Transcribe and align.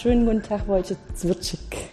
Schönen 0.00 0.24
guten 0.24 0.42
Tag, 0.42 0.66
Wojciech 0.66 0.96
Zwitschik. 1.14 1.90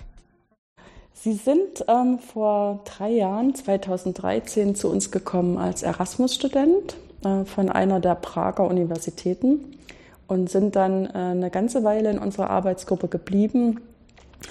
Sie 1.11 1.33
sind 1.33 1.83
ähm, 1.89 2.19
vor 2.19 2.79
drei 2.85 3.09
Jahren, 3.09 3.53
2013, 3.53 4.75
zu 4.75 4.89
uns 4.89 5.11
gekommen 5.11 5.57
als 5.57 5.83
Erasmus-Student 5.83 6.95
äh, 7.25 7.43
von 7.43 7.69
einer 7.69 7.99
der 7.99 8.15
Prager 8.15 8.65
Universitäten 8.65 9.75
und 10.29 10.49
sind 10.49 10.77
dann 10.77 11.07
äh, 11.07 11.09
eine 11.09 11.49
ganze 11.49 11.83
Weile 11.83 12.09
in 12.09 12.17
unserer 12.17 12.49
Arbeitsgruppe 12.49 13.09
geblieben, 13.09 13.81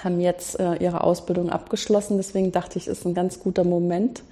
haben 0.05 0.21
jetzt 0.21 0.61
äh, 0.61 0.75
ihre 0.75 1.03
Ausbildung 1.03 1.49
abgeschlossen. 1.49 2.19
Deswegen 2.19 2.53
dachte 2.53 2.79
ich, 2.79 2.89
ist 2.89 3.07
ein 3.07 3.15
ganz 3.15 3.41
guter 3.41 3.65
Moment, 3.65 4.23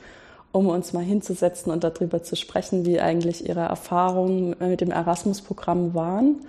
um 0.53 0.67
uns 0.67 0.93
mal 0.93 1.03
hinzusetzen 1.03 1.73
und 1.73 1.83
darüber 1.83 2.23
zu 2.23 2.37
sprechen, 2.37 2.85
wie 2.85 3.01
eigentlich 3.01 3.49
ihre 3.49 3.63
Erfahrungen 3.63 4.55
mit 4.61 4.83
dem 4.83 4.91
Erasmus-Programm 4.91 5.95
waren 5.95 6.41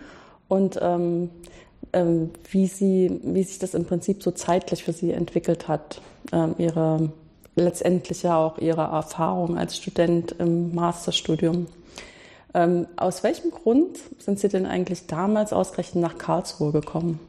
und 0.49 0.77
ähm, 0.81 1.29
wie, 2.51 2.67
sie, 2.67 3.19
wie 3.23 3.43
sich 3.43 3.59
das 3.59 3.73
im 3.73 3.85
Prinzip 3.85 4.21
so 4.23 4.31
zeitlich 4.31 4.83
für 4.83 4.93
sie 4.93 5.11
entwickelt 5.11 5.67
hat, 5.67 6.01
ähm, 6.31 6.55
ihre 6.57 7.11
letztendlich 7.55 8.23
ja 8.23 8.37
auch 8.37 8.57
ihre 8.57 8.81
Erfahrung 8.81 9.57
als 9.57 9.77
Student 9.77 10.33
im 10.39 10.75
Masterstudium. 10.75 11.67
Ähm, 12.53 12.87
aus 12.95 13.23
welchem 13.23 13.51
Grund 13.51 13.97
sind 14.17 14.39
Sie 14.39 14.47
denn 14.47 14.65
eigentlich 14.65 15.07
damals 15.07 15.53
ausgerechnet 15.53 16.01
nach 16.01 16.17
Karlsruhe 16.17 16.71
gekommen? 16.71 17.19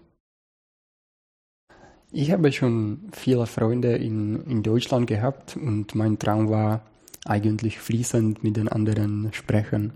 Ich 2.12 2.30
habe 2.30 2.52
schon 2.52 3.09
viele 3.12 3.46
Freunde 3.46 3.96
in, 3.96 4.43
in 4.46 4.62
Deutschland 4.62 5.07
gehabt 5.07 5.57
und 5.57 5.95
mein 5.95 6.18
Traum 6.18 6.48
war 6.48 6.82
eigentlich 7.24 7.79
fließend 7.79 8.45
mit 8.45 8.57
den 8.57 8.68
anderen 8.68 9.30
sprechen. 9.32 9.93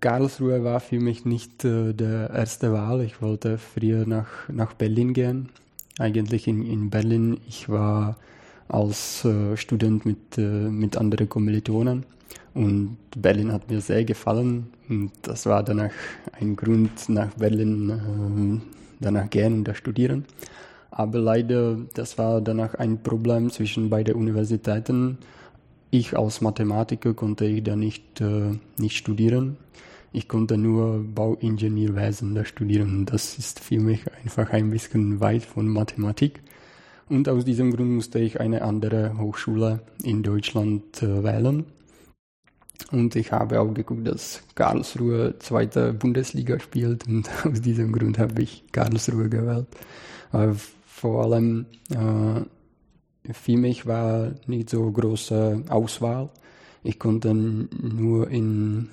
Karlsruhe 0.00 0.64
war 0.64 0.80
für 0.80 1.00
mich 1.00 1.24
nicht 1.24 1.64
äh, 1.64 1.92
der 1.92 2.30
erste 2.30 2.72
Wahl. 2.72 3.02
Ich 3.02 3.22
wollte 3.22 3.58
früher 3.58 4.06
nach, 4.06 4.48
nach 4.48 4.74
Berlin 4.74 5.12
gehen. 5.14 5.48
Eigentlich 5.98 6.46
in, 6.46 6.64
in 6.64 6.90
Berlin. 6.90 7.38
Ich 7.48 7.68
war 7.68 8.16
als 8.68 9.24
äh, 9.24 9.56
Student 9.56 10.04
mit, 10.04 10.38
äh, 10.38 10.40
mit 10.40 10.96
anderen 10.96 11.28
Kommilitonen 11.28 12.04
und 12.56 12.96
Berlin 13.14 13.52
hat 13.52 13.70
mir 13.70 13.82
sehr 13.82 14.04
gefallen 14.04 14.68
und 14.88 15.12
das 15.22 15.44
war 15.44 15.62
danach 15.62 15.92
ein 16.40 16.56
Grund, 16.56 17.08
nach 17.08 17.34
Berlin 17.34 17.90
äh, 17.90 18.76
danach 18.98 19.28
gehen 19.28 19.52
und 19.52 19.64
da 19.64 19.74
studieren. 19.74 20.24
Aber 20.90 21.18
leider, 21.18 21.76
das 21.92 22.16
war 22.16 22.40
danach 22.40 22.74
ein 22.74 23.02
Problem 23.02 23.50
zwischen 23.50 23.90
beiden 23.90 24.14
Universitäten. 24.14 25.18
Ich 25.90 26.16
als 26.18 26.40
Mathematiker 26.40 27.14
konnte 27.14 27.44
ich 27.44 27.62
da 27.62 27.76
nicht, 27.76 28.20
äh, 28.20 28.52
nicht 28.76 28.96
studieren. 28.96 29.56
Ich 30.12 30.28
konnte 30.28 30.56
nur 30.56 31.04
Bauingenieurwesen 31.14 32.34
da 32.34 32.44
studieren. 32.44 33.06
Das 33.06 33.38
ist 33.38 33.60
für 33.60 33.78
mich 33.78 34.00
einfach 34.24 34.50
ein 34.50 34.70
bisschen 34.70 35.20
weit 35.20 35.44
von 35.44 35.68
Mathematik. 35.68 36.40
Und 37.08 37.28
aus 37.28 37.44
diesem 37.44 37.70
Grund 37.70 37.90
musste 37.90 38.18
ich 38.18 38.40
eine 38.40 38.62
andere 38.62 39.16
Hochschule 39.18 39.80
in 40.02 40.22
Deutschland 40.22 41.02
äh, 41.02 41.22
wählen. 41.22 41.66
Und 42.92 43.16
ich 43.16 43.32
habe 43.32 43.60
auch 43.60 43.72
geguckt, 43.72 44.06
dass 44.06 44.42
Karlsruhe 44.54 45.38
zweite 45.38 45.92
Bundesliga 45.92 46.58
spielt 46.60 47.06
und 47.06 47.28
aus 47.44 47.60
diesem 47.60 47.92
Grund 47.92 48.18
habe 48.18 48.42
ich 48.42 48.64
Karlsruhe 48.72 49.28
gewählt. 49.28 49.66
Aber 50.32 50.56
vor 50.86 51.24
allem 51.24 51.66
äh, 51.90 52.40
für 53.32 53.56
mich 53.56 53.86
war 53.86 54.32
nicht 54.46 54.70
so 54.70 54.90
große 54.90 55.64
Auswahl. 55.68 56.30
Ich 56.82 56.98
konnte 56.98 57.34
nur 57.34 58.30
in, 58.30 58.90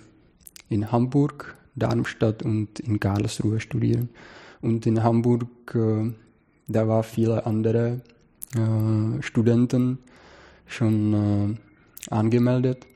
in 0.70 0.92
Hamburg, 0.92 1.56
Darmstadt 1.76 2.44
und 2.44 2.80
in 2.80 3.00
Karlsruhe 3.00 3.60
studieren. 3.60 4.10
Und 4.62 4.86
in 4.86 5.04
Hamburg, 5.04 5.76
äh, 5.76 6.12
da 6.68 6.88
waren 6.88 7.04
viele 7.04 7.46
andere 7.46 8.02
äh, 8.56 9.22
Studenten 9.22 10.00
schon 10.66 11.14
äh, 11.14 12.14
angemeldet. 12.14 12.88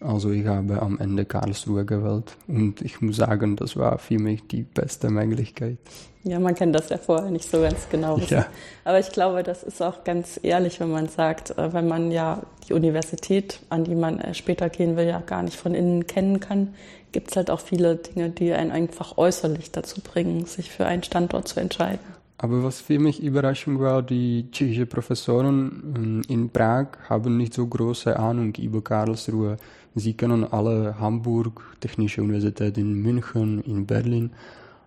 Also 0.00 0.30
ich 0.30 0.46
habe 0.46 0.82
am 0.82 0.98
Ende 0.98 1.24
Karlsruhe 1.24 1.84
gewählt 1.84 2.36
und 2.48 2.82
ich 2.82 3.00
muss 3.00 3.16
sagen, 3.16 3.56
das 3.56 3.76
war 3.76 3.98
für 3.98 4.18
mich 4.18 4.46
die 4.46 4.62
beste 4.62 5.10
Möglichkeit. 5.10 5.78
Ja, 6.22 6.40
man 6.40 6.54
kann 6.56 6.72
das 6.72 6.88
ja 6.88 6.98
vorher 6.98 7.30
nicht 7.30 7.48
so 7.48 7.60
ganz 7.60 7.88
genau 7.88 8.20
wissen. 8.20 8.34
Ja. 8.34 8.46
Aber 8.84 8.98
ich 8.98 9.10
glaube, 9.10 9.44
das 9.44 9.62
ist 9.62 9.80
auch 9.80 10.02
ganz 10.02 10.40
ehrlich, 10.42 10.80
wenn 10.80 10.90
man 10.90 11.08
sagt, 11.08 11.56
äh, 11.56 11.72
wenn 11.72 11.86
man 11.86 12.10
ja 12.10 12.42
die 12.68 12.72
Universität, 12.72 13.60
an 13.68 13.84
die 13.84 13.94
man 13.94 14.18
äh, 14.18 14.34
später 14.34 14.68
gehen 14.68 14.96
will, 14.96 15.06
ja 15.06 15.20
gar 15.20 15.44
nicht 15.44 15.56
von 15.56 15.72
innen 15.72 16.08
kennen 16.08 16.40
kann, 16.40 16.74
gibt 17.12 17.30
es 17.30 17.36
halt 17.36 17.48
auch 17.48 17.60
viele 17.60 17.96
Dinge, 17.96 18.30
die 18.30 18.52
einen 18.52 18.72
einfach 18.72 19.16
äußerlich 19.16 19.70
dazu 19.70 20.00
bringen, 20.00 20.46
sich 20.46 20.70
für 20.70 20.84
einen 20.84 21.04
Standort 21.04 21.46
zu 21.46 21.60
entscheiden. 21.60 22.15
Aber 22.38 22.62
was 22.62 22.80
für 22.80 22.98
mich 22.98 23.22
Überraschung 23.22 23.80
war, 23.80 24.02
die 24.02 24.50
tschechische 24.50 24.84
Professoren 24.84 25.94
ähm, 25.96 26.22
in 26.28 26.50
Prag 26.50 26.88
haben 27.08 27.38
nicht 27.38 27.54
so 27.54 27.66
große 27.66 28.18
Ahnung 28.18 28.54
über 28.56 28.82
Karlsruhe. 28.84 29.56
Sie 29.94 30.12
kennen 30.12 30.44
alle 30.44 30.98
Hamburg, 31.00 31.62
Technische 31.80 32.22
Universität 32.22 32.76
in 32.76 33.00
München, 33.00 33.62
in 33.62 33.86
Berlin. 33.86 34.32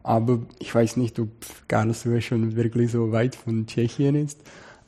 Aber 0.04 0.40
ich 0.60 0.74
weiß 0.74 0.98
nicht, 0.98 1.18
ob 1.20 1.30
Karlsruhe 1.68 2.22
schon 2.22 2.56
wirklich 2.56 2.92
so 2.92 3.12
weit 3.12 3.36
von 3.36 3.66
Tschechien 3.66 4.16
ist. 4.16 4.42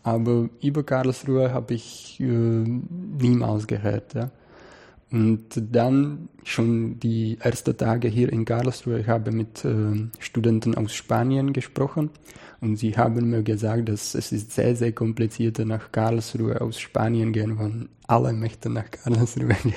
Aber 0.03 0.47
über 0.61 0.83
Karlsruhe 0.83 1.51
habe 1.51 1.73
ich 1.73 2.19
äh, 2.19 2.23
niemals 2.23 3.66
gehört. 3.66 4.13
Ja. 4.13 4.29
Und 5.11 5.45
dann 5.55 6.29
schon 6.44 7.00
die 7.00 7.38
ersten 7.39 7.75
Tage 7.75 8.07
hier 8.07 8.31
in 8.31 8.45
Karlsruhe, 8.45 9.00
ich 9.00 9.07
habe 9.07 9.31
mit 9.31 9.66
äh, 9.66 10.07
Studenten 10.19 10.75
aus 10.75 10.94
Spanien 10.94 11.53
gesprochen 11.53 12.11
und 12.61 12.77
sie 12.77 12.95
haben 12.95 13.29
mir 13.31 13.41
gesagt, 13.44 13.89
dass 13.89 14.13
es 14.13 14.31
ist 14.31 14.51
sehr, 14.51 14.75
sehr 14.75 14.91
kompliziert 14.91 15.57
nach 15.59 15.91
Karlsruhe 15.91 16.61
aus 16.61 16.79
Spanien 16.79 17.33
gehen, 17.33 17.57
weil 17.59 17.89
alle 18.07 18.33
möchten 18.33 18.73
nach 18.73 18.89
Karlsruhe 18.89 19.47
gehen. 19.63 19.73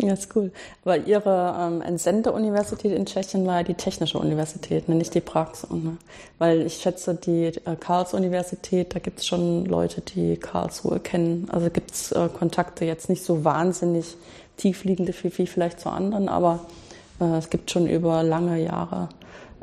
Ja, 0.00 0.12
ist 0.12 0.36
cool. 0.36 0.52
Aber 0.84 0.96
Ihre 0.96 1.56
ähm, 1.58 1.82
Entsende-Universität 1.82 2.92
in 2.92 3.04
Tschechien 3.04 3.44
war 3.46 3.56
ja 3.56 3.62
die 3.64 3.74
Technische 3.74 4.18
Universität, 4.18 4.88
ne? 4.88 4.94
nicht 4.94 5.12
die 5.12 5.20
Prax. 5.20 5.68
Ne? 5.70 5.96
Weil 6.38 6.66
ich 6.66 6.74
schätze, 6.74 7.16
die 7.16 7.46
äh, 7.46 7.74
Karls-Universität, 7.80 8.94
da 8.94 9.00
gibt 9.00 9.18
es 9.18 9.26
schon 9.26 9.64
Leute, 9.64 10.00
die 10.00 10.36
Karlsruhe 10.36 11.00
kennen. 11.00 11.48
Also 11.50 11.68
gibt 11.70 11.90
es 11.90 12.12
äh, 12.12 12.28
Kontakte 12.28 12.84
jetzt 12.84 13.08
nicht 13.08 13.24
so 13.24 13.44
wahnsinnig 13.44 14.16
tiefliegende 14.56 15.12
wie, 15.22 15.36
wie 15.36 15.46
vielleicht 15.48 15.80
zu 15.80 15.88
anderen, 15.90 16.28
aber 16.28 16.60
äh, 17.20 17.38
es 17.38 17.50
gibt 17.50 17.70
schon 17.70 17.88
über 17.88 18.22
lange 18.22 18.62
Jahre 18.62 19.08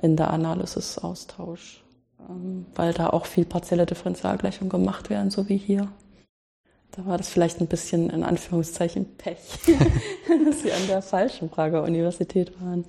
in 0.01 0.15
der 0.15 0.31
Analysis 0.31 0.97
Austausch, 0.97 1.83
ähm, 2.29 2.65
weil 2.75 2.93
da 2.93 3.09
auch 3.09 3.25
viel 3.25 3.45
partielle 3.45 3.85
Differentialgleichung 3.85 4.69
gemacht 4.69 5.09
werden, 5.09 5.31
so 5.31 5.49
wie 5.49 5.57
hier. 5.57 5.89
Da 6.91 7.05
war 7.05 7.17
das 7.17 7.29
vielleicht 7.29 7.59
ein 7.59 7.67
bisschen 7.67 8.09
in 8.09 8.23
Anführungszeichen 8.23 9.17
Pech, 9.17 9.37
dass 10.45 10.61
sie 10.61 10.71
an 10.71 10.87
der 10.87 11.01
falschen 11.01 11.49
Prager 11.49 11.83
Universität 11.83 12.53
waren. 12.61 12.85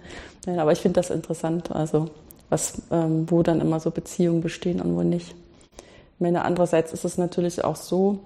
Nein, 0.46 0.60
aber 0.60 0.72
ich 0.72 0.78
finde 0.78 1.00
das 1.00 1.10
interessant, 1.10 1.72
also 1.72 2.10
was, 2.48 2.82
ähm, 2.92 3.28
wo 3.30 3.42
dann 3.42 3.60
immer 3.60 3.80
so 3.80 3.90
Beziehungen 3.90 4.40
bestehen 4.40 4.80
und 4.80 4.94
wo 4.96 5.02
nicht. 5.02 5.34
Ich 5.78 6.20
meine, 6.20 6.44
andererseits 6.44 6.92
ist 6.92 7.04
es 7.04 7.18
natürlich 7.18 7.64
auch 7.64 7.76
so, 7.76 8.20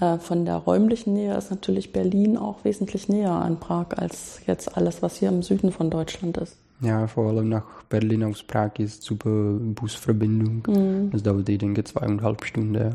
äh, 0.00 0.18
von 0.18 0.44
der 0.44 0.56
räumlichen 0.56 1.14
Nähe 1.14 1.36
ist 1.36 1.50
natürlich 1.50 1.92
Berlin 1.92 2.36
auch 2.36 2.64
wesentlich 2.64 3.08
näher 3.08 3.32
an 3.32 3.60
Prag 3.60 3.88
als 3.96 4.40
jetzt 4.46 4.76
alles, 4.76 5.02
was 5.02 5.16
hier 5.16 5.28
im 5.28 5.42
Süden 5.42 5.72
von 5.72 5.90
Deutschland 5.90 6.36
ist. 6.38 6.56
Ja, 6.84 7.06
vor 7.06 7.30
allem 7.30 7.48
nach 7.48 7.82
Berlin 7.88 8.24
aus 8.24 8.42
Prag 8.42 8.72
ist 8.78 9.02
super 9.02 9.30
Busverbindung. 9.30 10.62
Mhm. 10.66 11.10
Das 11.12 11.22
dauert, 11.22 11.48
ich 11.48 11.58
denke, 11.58 11.82
zweieinhalb 11.84 12.44
Stunden 12.44 12.94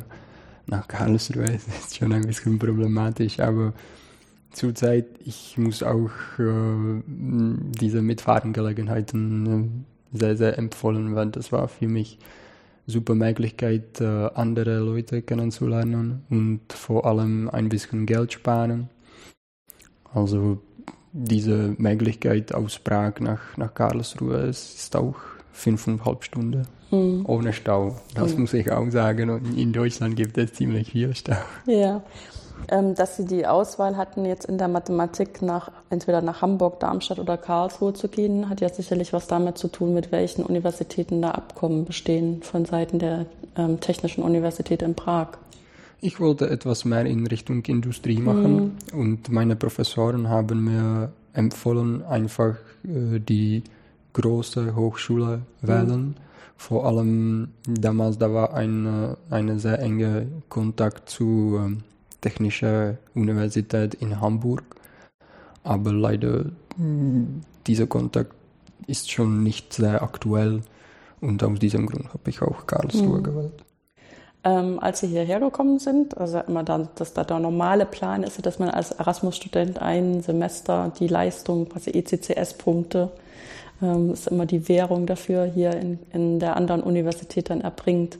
nach 0.67 0.87
Karlsruhe 0.87 1.45
ist 1.45 1.97
schon 1.97 2.13
ein 2.13 2.21
bisschen 2.21 2.59
problematisch, 2.59 3.39
aber 3.39 3.73
zurzeit, 4.51 5.07
ich 5.25 5.57
muss 5.57 5.81
auch 5.81 6.11
äh, 6.37 7.01
diese 7.07 8.01
Mitfahrengelegenheiten 8.01 9.83
äh, 10.13 10.17
sehr, 10.17 10.37
sehr 10.37 10.57
empfehlen, 10.57 11.15
weil 11.15 11.29
das 11.31 11.51
war 11.51 11.67
für 11.67 11.87
mich 11.87 12.19
super 12.85 13.15
Möglichkeit, 13.15 14.01
äh, 14.01 14.29
andere 14.35 14.79
Leute 14.79 15.21
kennenzulernen 15.21 16.23
und 16.29 16.61
vor 16.73 17.05
allem 17.05 17.49
ein 17.49 17.69
bisschen 17.69 18.05
Geld 18.05 18.33
sparen. 18.33 18.89
Also 20.13 20.59
diese 21.11 21.75
Möglichkeit 21.77 22.53
aus 22.53 22.79
Prag 22.79 23.19
nach, 23.19 23.57
nach 23.57 23.73
Karlsruhe 23.73 24.37
ist, 24.47 24.95
auch 24.95 25.15
fünfeinhalb 25.51 26.23
Stunden 26.23 26.67
mhm. 26.91 27.25
ohne 27.27 27.53
Stau. 27.53 27.95
Das 28.15 28.33
mhm. 28.33 28.41
muss 28.41 28.53
ich 28.53 28.71
auch 28.71 28.89
sagen. 28.89 29.29
Und 29.29 29.57
in 29.57 29.73
Deutschland 29.73 30.15
gibt 30.15 30.37
es 30.37 30.53
ziemlich 30.53 30.91
viel 30.91 31.15
Stau. 31.15 31.35
Ja. 31.65 32.01
Ähm, 32.67 32.93
dass 32.93 33.15
Sie 33.15 33.25
die 33.25 33.47
Auswahl 33.47 33.95
hatten, 33.95 34.25
jetzt 34.25 34.45
in 34.45 34.57
der 34.57 34.67
Mathematik 34.67 35.41
nach 35.41 35.71
entweder 35.89 36.21
nach 36.21 36.41
Hamburg, 36.41 36.79
Darmstadt 36.81 37.17
oder 37.17 37.37
Karlsruhe 37.37 37.93
zu 37.93 38.09
gehen, 38.09 38.49
hat 38.49 38.59
ja 38.59 38.67
sicherlich 38.67 39.13
was 39.13 39.27
damit 39.27 39.57
zu 39.57 39.69
tun, 39.69 39.93
mit 39.93 40.11
welchen 40.11 40.43
Universitäten 40.43 41.21
da 41.21 41.31
Abkommen 41.31 41.85
bestehen 41.85 42.43
von 42.43 42.65
Seiten 42.65 42.99
der 42.99 43.27
ähm, 43.55 43.79
Technischen 43.79 44.23
Universität 44.23 44.81
in 44.81 44.93
Prag. 44.93 45.29
Ich 46.01 46.19
wollte 46.19 46.49
etwas 46.49 46.85
mehr 46.85 47.05
in 47.05 47.27
Richtung 47.27 47.63
Industrie 47.65 48.19
machen 48.19 48.77
mhm. 48.93 48.99
und 48.99 49.29
meine 49.29 49.55
Professoren 49.55 50.29
haben 50.29 50.63
mir 50.63 51.11
empfohlen, 51.33 52.03
einfach 52.03 52.55
äh, 52.83 53.19
die 53.19 53.63
große 54.13 54.75
Hochschule 54.75 55.41
wählen. 55.61 56.01
Mhm. 56.07 56.15
Vor 56.55 56.85
allem 56.85 57.49
damals, 57.67 58.17
da 58.17 58.33
war 58.33 58.53
ein 58.53 59.15
eine 59.29 59.59
sehr 59.59 59.79
enge 59.79 60.27
Kontakt 60.49 61.09
zu 61.09 61.57
ähm, 61.57 61.83
Technischer 62.21 62.97
Universität 63.15 63.93
in 63.93 64.19
Hamburg. 64.19 64.63
Aber 65.63 65.93
leider, 65.93 66.45
dieser 67.67 67.87
Kontakt 67.87 68.33
ist 68.87 69.11
schon 69.11 69.43
nicht 69.43 69.73
sehr 69.73 70.01
aktuell 70.01 70.61
und 71.21 71.43
aus 71.43 71.59
diesem 71.59 71.85
Grund 71.85 72.13
habe 72.13 72.29
ich 72.29 72.41
auch 72.41 72.65
Karlsruhe 72.65 73.19
mhm. 73.19 73.23
gewählt. 73.23 73.63
Ähm, 74.43 74.79
als 74.79 75.01
Sie 75.01 75.07
hierher 75.07 75.41
gekommen 75.41 75.79
sind, 75.79 76.17
also 76.17 76.39
immer 76.39 76.63
dann, 76.63 76.87
dass 76.95 77.13
da 77.13 77.25
der 77.25 77.39
normale 77.39 77.85
Plan 77.85 78.23
ist, 78.23 78.45
dass 78.45 78.57
man 78.57 78.69
als 78.69 78.91
Erasmus-Student 78.91 79.81
ein 79.81 80.21
Semester 80.21 80.93
die 80.97 81.07
Leistung, 81.07 81.67
quasi 81.67 81.91
ECCS-Punkte, 81.91 83.11
ähm, 83.81 84.13
ist 84.13 84.27
immer 84.27 84.45
die 84.45 84.69
Währung 84.69 85.05
dafür 85.05 85.43
hier 85.43 85.71
in, 85.73 85.99
in 86.13 86.39
der 86.39 86.55
anderen 86.55 86.81
Universität 86.81 87.49
dann 87.49 87.59
erbringt. 87.59 88.17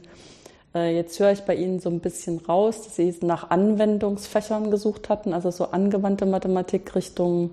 Äh, 0.75 0.95
jetzt 0.95 1.18
höre 1.19 1.31
ich 1.31 1.42
bei 1.42 1.56
Ihnen 1.56 1.80
so 1.80 1.89
ein 1.89 2.01
bisschen 2.01 2.39
raus, 2.39 2.83
dass 2.83 2.98
Sie 2.98 3.15
nach 3.22 3.50
Anwendungsfächern 3.50 4.72
gesucht 4.72 5.07
hatten, 5.07 5.33
also 5.33 5.51
so 5.51 5.72
angewandte 5.72 6.25
Mathematik 6.25 6.95
Richtung 6.95 7.51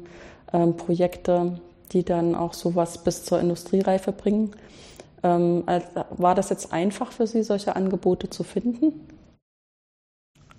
ähm, 0.52 0.76
Projekte, 0.76 1.60
die 1.92 2.04
dann 2.04 2.34
auch 2.34 2.52
sowas 2.52 2.98
bis 2.98 3.24
zur 3.24 3.40
Industriereife 3.40 4.12
bringen. 4.12 4.52
Ähm, 5.26 5.64
war 6.10 6.34
das 6.36 6.50
jetzt 6.50 6.72
einfach 6.72 7.10
für 7.10 7.26
Sie, 7.26 7.42
solche 7.42 7.74
Angebote 7.74 8.30
zu 8.30 8.44
finden? 8.44 8.92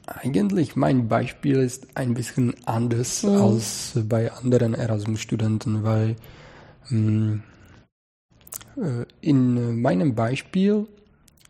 Eigentlich 0.06 0.76
mein 0.76 1.08
Beispiel 1.08 1.58
ist 1.58 1.88
ein 1.96 2.14
bisschen 2.14 2.56
anders 2.66 3.24
mhm. 3.24 3.42
als 3.42 3.92
bei 4.04 4.32
anderen 4.32 4.74
Erasmus-Studenten, 4.74 5.84
weil 5.84 6.16
ähm, 6.92 7.44
äh, 8.78 9.06
in 9.22 9.82
meinem 9.82 10.16
Beispiel 10.16 10.88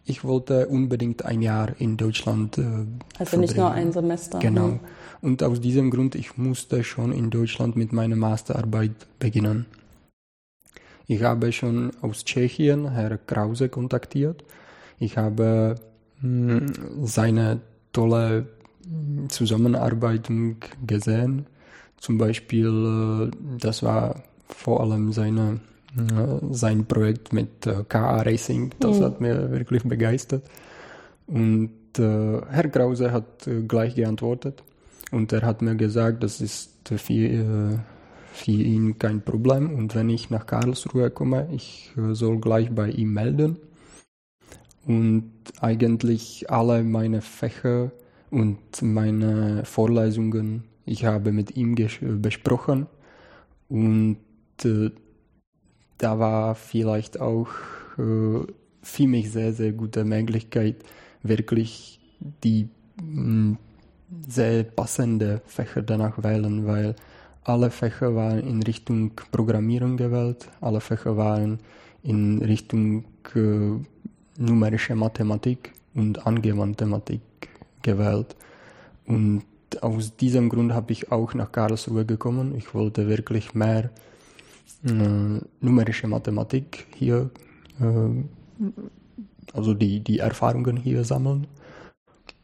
ich 0.06 0.24
wollte 0.24 0.68
unbedingt 0.68 1.26
ein 1.26 1.42
Jahr 1.42 1.74
in 1.80 1.98
Deutschland. 1.98 2.58
Äh, 2.58 2.62
also 2.62 2.86
verbringen. 3.18 3.42
nicht 3.42 3.58
nur 3.58 3.72
ein 3.72 3.92
Semester. 3.92 4.40
Genau. 4.40 4.68
Mhm. 4.68 4.80
Und 5.22 5.44
aus 5.44 5.60
diesem 5.60 5.90
Grund, 5.90 6.16
ich 6.16 6.38
musste 6.38 6.84
schon 6.84 7.12
in 7.12 7.30
Deutschland 7.30 7.76
mit 7.76 7.92
meiner 7.92 8.16
Masterarbeit 8.16 8.96
beginnen. 9.20 9.66
Ich 11.08 11.24
habe 11.24 11.52
schon 11.54 11.92
aus 12.02 12.26
Tschechien 12.26 12.92
Herr 12.92 13.18
Krause 13.18 13.70
kontaktiert. 13.70 14.44
Ich 15.00 15.18
habe 15.18 15.76
mh, 16.22 16.60
hm, 16.60 16.74
seine 17.04 17.62
tolle 17.94 18.48
Zusammenarbeit 19.30 20.30
gesehen. 20.86 21.46
Zum 21.98 22.18
Beispiel, 22.18 23.32
äh, 23.32 23.58
das 23.60 23.84
war 23.84 24.24
vor 24.50 24.82
allem 24.82 25.12
seine, 25.12 25.60
äh, 25.98 26.46
sein 26.52 26.86
Projekt 26.86 27.34
mit 27.34 27.66
äh, 27.66 27.84
KA 27.88 28.22
Racing. 28.22 28.72
Das 28.80 29.00
mhm. 29.00 29.04
hat 29.04 29.22
mir 29.22 29.52
wirklich 29.52 29.84
begeistert. 29.84 30.44
Und 31.28 31.72
Herr 31.98 32.70
Krause 32.70 33.12
hat 33.12 33.50
gleich 33.68 33.96
geantwortet. 33.96 34.62
Und 35.12 35.34
er 35.34 35.42
hat 35.42 35.64
mir 35.64 35.76
gesagt, 35.76 36.22
das 36.22 36.42
ist 36.42 36.70
für, 36.96 37.80
für 38.38 38.52
ihn 38.52 39.00
kein 39.00 39.22
Problem. 39.24 39.74
Und 39.74 39.96
wenn 39.96 40.10
ich 40.10 40.30
nach 40.30 40.46
Karlsruhe 40.46 41.10
komme, 41.10 41.50
ich 41.52 41.92
äh, 41.98 42.14
soll 42.14 42.40
gleich 42.40 42.70
bei 42.70 42.90
ihm 42.90 43.14
melden. 43.14 43.58
Und 44.86 45.32
eigentlich 45.60 46.50
alle 46.50 46.84
meine 46.84 47.22
Fächer 47.22 47.92
und 48.30 48.60
meine 48.82 49.66
Vorlesungen, 49.66 50.64
ich 50.86 51.04
habe 51.04 51.32
mit 51.32 51.58
ihm 51.58 51.76
besprochen. 52.22 52.86
Und 53.70 54.18
äh, 54.64 54.92
da 55.98 56.20
war 56.20 56.56
vielleicht 56.56 57.20
auch 57.20 57.50
äh, 57.98 58.46
für 58.82 59.08
mich 59.08 59.32
sehr, 59.32 59.52
sehr 59.52 59.74
gute 59.74 60.06
Möglichkeit, 60.06 60.78
wirklich 61.24 62.00
die 62.44 62.70
mh, 63.02 63.58
sehr 64.28 64.64
passende 64.64 65.42
Fächer 65.48 65.82
danach 65.82 66.24
wählen, 66.24 66.66
weil 66.66 66.96
alle 67.48 67.72
Fächer 67.72 68.14
waren 68.14 68.40
in 68.40 68.62
Richtung 68.62 69.12
Programmierung 69.32 69.96
gewählt, 69.96 70.50
alle 70.60 70.82
Fächer 70.82 71.16
waren 71.16 71.60
in 72.04 72.42
Richtung 72.42 73.06
äh, 73.36 73.80
numerische 74.38 74.96
Mathematik 74.96 75.72
und 75.96 76.28
angewandte 76.28 76.86
Mathematik 76.86 77.22
gewählt. 77.82 78.36
Und 79.06 79.44
aus 79.82 80.16
diesem 80.18 80.50
Grund 80.50 80.74
habe 80.74 80.92
ich 80.92 81.12
auch 81.12 81.34
nach 81.34 81.52
Karlsruhe 81.52 82.06
gekommen. 82.06 82.54
Ich 82.56 82.74
wollte 82.74 83.08
wirklich 83.08 83.54
mehr 83.54 83.92
äh, 84.86 85.40
numerische 85.62 86.08
Mathematik 86.08 86.88
hier, 86.96 87.30
äh, 87.80 88.64
also 89.54 89.74
die, 89.74 90.02
die 90.02 90.20
Erfahrungen 90.20 90.76
hier 90.76 91.06
sammeln. 91.06 91.48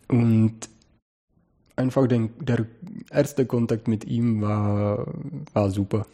Und 0.08 0.70
einfach 1.76 2.08
den, 2.08 2.30
der 2.40 2.66
erste 3.12 3.46
Kontakt 3.46 3.88
mit 3.88 4.06
ihm 4.06 4.42
war, 4.42 5.08
war 5.54 5.70
super. 5.72 6.06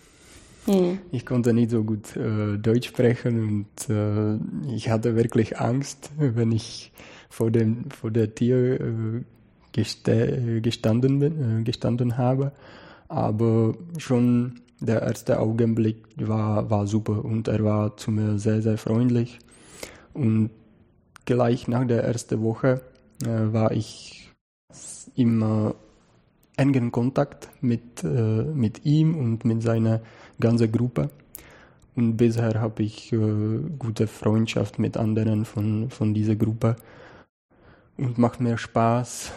Mhm. 0.67 0.99
Ich 1.11 1.25
konnte 1.25 1.53
nicht 1.53 1.71
so 1.71 1.83
gut 1.83 2.15
äh, 2.15 2.57
Deutsch 2.57 2.87
sprechen 2.89 3.65
und 3.65 3.89
äh, 3.89 4.73
ich 4.73 4.89
hatte 4.89 5.15
wirklich 5.15 5.59
Angst, 5.59 6.11
wenn 6.17 6.51
ich 6.51 6.91
vor, 7.29 7.51
dem, 7.51 7.89
vor 7.91 8.11
der 8.11 8.33
Tür 8.35 8.79
äh, 8.79 9.23
geste, 9.71 10.61
gestanden, 10.61 11.19
bin, 11.19 11.61
äh, 11.61 11.63
gestanden 11.63 12.17
habe. 12.17 12.51
Aber 13.07 13.73
schon 13.97 14.61
der 14.79 15.01
erste 15.01 15.39
Augenblick 15.39 16.05
war, 16.17 16.69
war 16.69 16.87
super 16.87 17.25
und 17.25 17.47
er 17.47 17.63
war 17.63 17.97
zu 17.97 18.11
mir 18.11 18.37
sehr, 18.37 18.61
sehr 18.61 18.77
freundlich. 18.77 19.39
Und 20.13 20.51
gleich 21.25 21.67
nach 21.67 21.85
der 21.85 22.03
ersten 22.03 22.41
Woche 22.41 22.81
äh, 23.23 23.53
war 23.53 23.71
ich 23.71 24.28
im 25.15 25.73
engen 26.59 26.91
Kontakt 26.91 27.49
mit, 27.61 28.03
äh, 28.03 28.07
mit 28.07 28.85
ihm 28.85 29.15
und 29.15 29.45
mit 29.45 29.63
seiner 29.63 30.01
ganzen 30.39 30.71
Gruppe. 30.71 31.09
Und 31.95 32.17
bisher 32.17 32.59
habe 32.59 32.83
ich 32.83 33.13
äh, 33.13 33.59
gute 33.79 34.07
Freundschaft 34.07 34.77
mit 34.77 34.97
anderen 34.97 35.45
von, 35.45 35.89
von 35.89 36.13
dieser 36.13 36.35
Gruppe. 36.35 36.75
Und 37.97 38.17
macht 38.17 38.41
mir 38.41 38.57
Spaß, 38.57 39.31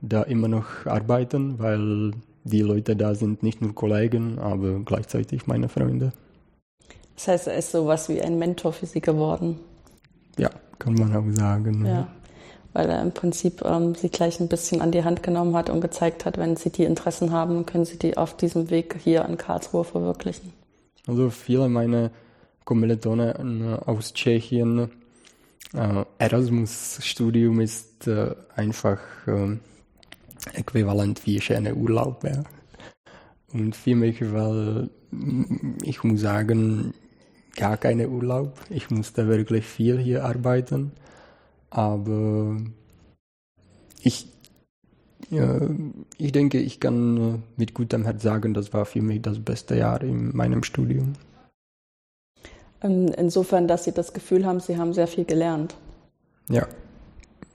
da 0.00 0.22
immer 0.22 0.48
noch 0.48 0.86
arbeiten, 0.86 1.58
weil 1.58 2.12
die 2.44 2.60
Leute 2.60 2.94
da 2.94 3.14
sind 3.14 3.42
nicht 3.42 3.60
nur 3.60 3.74
Kollegen, 3.74 4.38
aber 4.38 4.80
gleichzeitig 4.80 5.46
meine 5.46 5.68
Freunde. 5.68 6.12
Das 7.14 7.28
heißt, 7.28 7.46
er 7.46 7.56
ist 7.56 7.70
sowas 7.70 8.08
wie 8.08 8.20
ein 8.20 8.38
Mentor 8.38 8.72
für 8.72 8.86
Sie 8.86 9.00
geworden. 9.00 9.58
Ja, 10.36 10.50
kann 10.78 10.94
man 10.94 11.14
auch 11.16 11.30
sagen. 11.36 11.86
Ja 11.86 12.08
weil 12.74 12.90
er 12.90 13.00
im 13.00 13.12
Prinzip 13.12 13.62
ähm, 13.64 13.94
sie 13.94 14.10
gleich 14.10 14.40
ein 14.40 14.48
bisschen 14.48 14.82
an 14.82 14.92
die 14.92 15.04
Hand 15.04 15.22
genommen 15.22 15.56
hat 15.56 15.70
und 15.70 15.80
gezeigt 15.80 16.26
hat, 16.26 16.36
wenn 16.36 16.56
sie 16.56 16.70
die 16.70 16.84
Interessen 16.84 17.32
haben, 17.32 17.64
können 17.64 17.86
sie 17.86 17.98
die 17.98 18.18
auf 18.18 18.36
diesem 18.36 18.68
Weg 18.68 18.96
hier 19.02 19.24
in 19.24 19.38
Karlsruhe 19.38 19.84
verwirklichen. 19.84 20.52
Also 21.06 21.30
viele 21.30 21.68
meiner 21.68 22.10
Kommilitonen 22.64 23.74
äh, 23.74 23.76
aus 23.86 24.12
Tschechien, 24.12 24.90
äh, 25.72 26.04
Erasmus-Studium 26.18 27.60
ist 27.60 28.06
äh, 28.06 28.34
einfach 28.54 28.98
äh, 29.26 29.56
äquivalent 30.52 31.24
wie 31.26 31.40
schöner 31.40 31.74
Urlaub. 31.74 32.24
Ja. 32.24 32.42
Und 33.52 33.76
für 33.76 33.94
mich, 33.94 34.20
weil 34.32 34.90
ich 35.82 36.02
muss 36.02 36.20
sagen, 36.20 36.92
gar 37.56 37.76
keine 37.76 38.08
Urlaub. 38.08 38.58
Ich 38.68 38.90
musste 38.90 39.28
wirklich 39.28 39.64
viel 39.64 39.98
hier 39.98 40.24
arbeiten. 40.24 40.92
Aber 41.74 42.56
ich, 44.00 44.28
ja, 45.28 45.60
ich 46.18 46.30
denke, 46.30 46.60
ich 46.60 46.78
kann 46.78 47.42
mit 47.56 47.74
gutem 47.74 48.04
Herz 48.04 48.22
sagen, 48.22 48.54
das 48.54 48.72
war 48.72 48.86
für 48.86 49.02
mich 49.02 49.22
das 49.22 49.40
beste 49.40 49.76
Jahr 49.76 50.00
in 50.00 50.34
meinem 50.36 50.62
Studium. 50.62 51.14
Ähm, 52.80 53.08
insofern, 53.18 53.66
dass 53.66 53.84
Sie 53.84 53.92
das 53.92 54.12
Gefühl 54.12 54.46
haben, 54.46 54.60
Sie 54.60 54.78
haben 54.78 54.92
sehr 54.92 55.08
viel 55.08 55.24
gelernt. 55.24 55.74
Ja, 56.48 56.68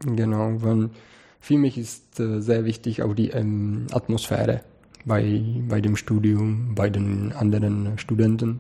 genau. 0.01 0.61
Weil 0.63 0.89
für 1.39 1.57
mich 1.57 1.77
ist 1.77 2.19
äh, 2.19 2.41
sehr 2.41 2.65
wichtig 2.65 3.01
auch 3.01 3.13
die 3.13 3.29
ähm, 3.29 3.88
Atmosphäre 3.93 4.63
bei, 5.05 5.41
bei 5.69 5.79
dem 5.79 5.95
Studium, 5.95 6.75
bei 6.75 6.89
den 6.89 7.31
anderen 7.31 7.97
Studenten. 7.97 8.59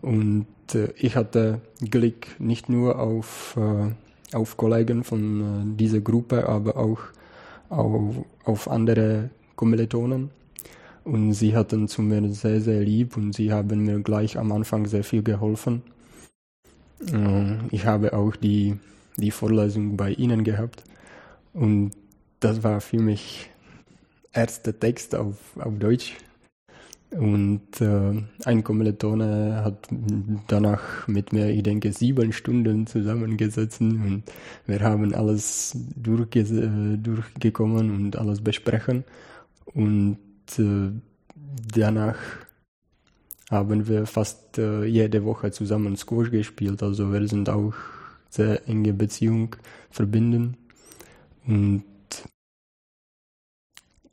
Und 0.00 0.46
äh, 0.74 0.92
ich 0.96 1.16
hatte 1.16 1.60
Glück 1.80 2.38
nicht 2.38 2.68
nur 2.68 3.00
auf 3.00 3.56
äh, 3.56 3.90
auf 4.32 4.56
Kollegen 4.56 5.04
von 5.04 5.40
äh, 5.40 5.76
dieser 5.76 6.00
Gruppe, 6.00 6.48
aber 6.48 6.76
auch 6.76 7.00
auf, 7.68 8.16
auf 8.44 8.70
andere 8.70 9.30
Kommilitonen. 9.56 10.30
Und 11.04 11.34
sie 11.34 11.54
hatten 11.54 11.86
zu 11.86 12.02
mir 12.02 12.28
sehr, 12.32 12.60
sehr 12.60 12.80
lieb 12.80 13.16
und 13.16 13.32
sie 13.32 13.52
haben 13.52 13.84
mir 13.84 14.00
gleich 14.00 14.38
am 14.38 14.50
Anfang 14.50 14.86
sehr 14.86 15.04
viel 15.04 15.22
geholfen. 15.22 15.82
Äh, 17.12 17.56
ich 17.70 17.86
habe 17.86 18.12
auch 18.12 18.34
die, 18.34 18.76
die 19.16 19.30
Vorlesung 19.30 19.96
bei 19.96 20.10
ihnen 20.12 20.42
gehabt. 20.42 20.82
Und 21.52 21.92
das 22.40 22.62
war 22.62 22.80
für 22.80 22.98
mich 22.98 23.50
erster 24.32 24.78
Text 24.78 25.14
auf, 25.14 25.36
auf 25.58 25.78
Deutsch. 25.78 26.14
Und 27.10 27.80
äh, 27.80 28.22
ein 28.44 28.64
Kommilitone 28.64 29.62
hat 29.64 29.88
danach 30.48 31.06
mit 31.06 31.32
mir, 31.32 31.48
ich 31.50 31.62
denke, 31.62 31.92
sieben 31.92 32.32
Stunden 32.32 32.86
zusammengesessen 32.86 34.02
und 34.02 34.22
wir 34.66 34.80
haben 34.80 35.14
alles 35.14 35.76
durchge 35.96 36.40
äh, 36.40 36.96
durchgekommen 36.96 37.94
und 37.94 38.16
alles 38.16 38.40
besprechen. 38.40 39.04
Und 39.66 40.18
äh, 40.58 40.90
danach 41.74 42.16
haben 43.50 43.86
wir 43.86 44.06
fast 44.06 44.58
äh, 44.58 44.84
jede 44.84 45.24
Woche 45.24 45.52
zusammen 45.52 45.96
Squash 45.96 46.30
gespielt. 46.30 46.82
Also 46.82 47.12
wir 47.12 47.26
sind 47.28 47.48
auch 47.48 47.74
sehr 48.28 48.68
enge 48.68 48.92
Beziehung 48.92 49.54
verbinden. 49.90 50.56
Und 51.46 51.84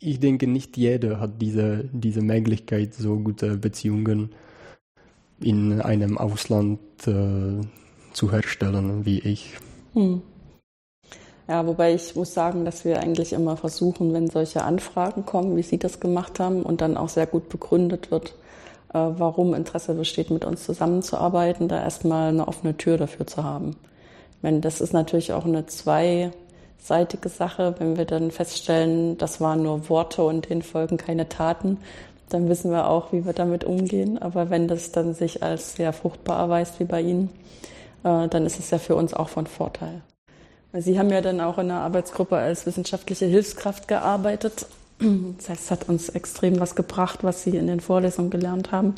ich 0.06 0.20
denke, 0.20 0.48
nicht 0.48 0.76
jeder 0.78 1.20
hat 1.20 1.42
diese, 1.42 1.86
diese 1.92 2.22
Möglichkeit, 2.22 2.94
so 2.94 3.16
gute 3.18 3.58
Beziehungen 3.58 4.30
in 5.40 5.82
einem 5.82 6.18
Ausland 6.18 6.80
äh, 7.08 7.62
zu 8.14 8.32
herstellen 8.32 9.06
wie 9.06 9.20
ich. 9.20 9.58
Hm. 9.94 10.22
Ja, 11.48 11.68
wobei 11.68 11.94
ich 11.94 12.16
muss 12.16 12.34
sagen, 12.34 12.64
dass 12.64 12.86
wir 12.86 13.02
eigentlich 13.02 13.34
immer 13.34 13.58
versuchen, 13.58 14.14
wenn 14.14 14.30
solche 14.30 14.64
Anfragen 14.64 15.26
kommen, 15.26 15.58
wie 15.58 15.62
Sie 15.62 15.78
das 15.78 16.00
gemacht 16.00 16.40
haben, 16.40 16.64
und 16.64 16.80
dann 16.82 16.96
auch 16.96 17.10
sehr 17.10 17.28
gut 17.28 17.50
begründet 17.50 18.12
wird, 18.12 18.36
äh, 18.94 19.00
warum 19.00 19.54
Interesse 19.54 19.94
besteht, 19.94 20.32
mit 20.32 20.46
uns 20.46 20.64
zusammenzuarbeiten, 20.64 21.68
da 21.68 21.82
erstmal 21.82 22.30
eine 22.30 22.48
offene 22.48 22.78
Tür 22.78 22.98
dafür 22.98 23.28
zu 23.28 23.44
haben. 23.44 23.76
Ich 24.38 24.44
meine, 24.44 24.62
das 24.62 24.80
ist 24.80 24.94
natürlich 24.94 25.34
auch 25.34 25.46
eine 25.46 25.66
zweiseitige 26.84 27.30
Sache. 27.30 27.75
Wenn 27.80 27.98
wir 27.98 28.06
dann 28.06 28.32
feststellen, 28.32 29.18
das 29.18 29.42
waren 29.42 29.63
nur 29.63 29.90
Worte 29.90 30.24
und 30.24 30.50
denen 30.50 30.62
folgen 30.62 30.98
keine 30.98 31.30
Taten, 31.30 31.78
dann 32.30 32.50
wissen 32.50 32.72
wir 32.72 32.90
auch, 32.90 33.12
wie 33.12 33.25
wir 33.25 33.34
damit 33.34 33.63
umgehen. 33.63 34.22
Aber 34.22 34.50
wenn 34.50 34.68
das 34.68 34.92
dann 34.92 35.13
sich 35.13 35.44
als 35.44 35.75
sehr 35.75 35.94
fruchtbar 35.94 36.40
erweist, 36.40 36.80
wie 36.80 36.86
bei 36.86 37.02
Ihnen, 37.02 37.30
äh, 38.04 38.28
dann 38.28 38.46
ist 38.46 38.60
es 38.60 38.72
ja 38.72 38.80
für 38.80 38.96
uns 38.96 39.13
auch 39.13 39.30
von 39.30 39.48
Vorteil. 39.48 40.02
Sie 40.75 40.98
haben 40.98 41.12
ja 41.12 41.22
dann 41.22 41.40
auch 41.40 41.60
in 41.60 41.68
der 41.68 41.78
Arbeitsgruppe 41.78 42.36
als 42.36 42.66
wissenschaftliche 42.66 43.28
Hilfskraft 43.28 43.88
gearbeitet. 43.88 44.66
Das 45.38 45.50
heißt, 45.50 45.63
es 45.66 45.72
hat 45.72 45.90
uns 45.90 46.10
extrem 46.10 46.60
was 46.60 46.75
gebracht, 46.75 47.20
was 47.24 47.44
Sie 47.44 47.58
in 47.58 47.68
den 47.68 47.80
Vorlesungen 47.80 48.32
gelernt 48.32 48.72
haben, 48.72 48.96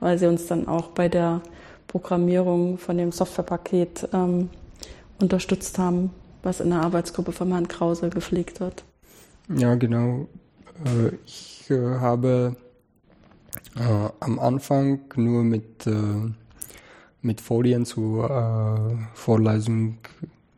weil 0.00 0.16
Sie 0.16 0.26
uns 0.26 0.46
dann 0.46 0.68
auch 0.68 0.88
bei 0.88 1.08
der 1.08 1.42
Programmierung 1.86 2.78
von 2.78 2.96
dem 2.96 3.12
Softwarepaket 3.12 4.08
ähm, 4.12 4.48
unterstützt 5.20 5.78
haben, 5.78 6.10
was 6.48 6.60
in 6.60 6.70
der 6.70 6.80
Arbeitsgruppe 6.80 7.32
von 7.32 7.52
Herrn 7.52 7.68
Krause 7.68 8.08
gepflegt 8.08 8.60
wird. 8.60 8.82
Ja, 9.54 9.74
genau. 9.74 10.28
Äh, 10.84 11.14
ich 11.26 11.66
äh, 11.70 11.98
habe 11.98 12.56
äh, 13.76 14.08
am 14.20 14.38
Anfang 14.38 15.00
nur 15.16 15.44
mit, 15.44 15.86
mit 17.22 17.40
Folien 17.40 17.84
zur 17.84 18.98
Vorlesung 19.14 19.98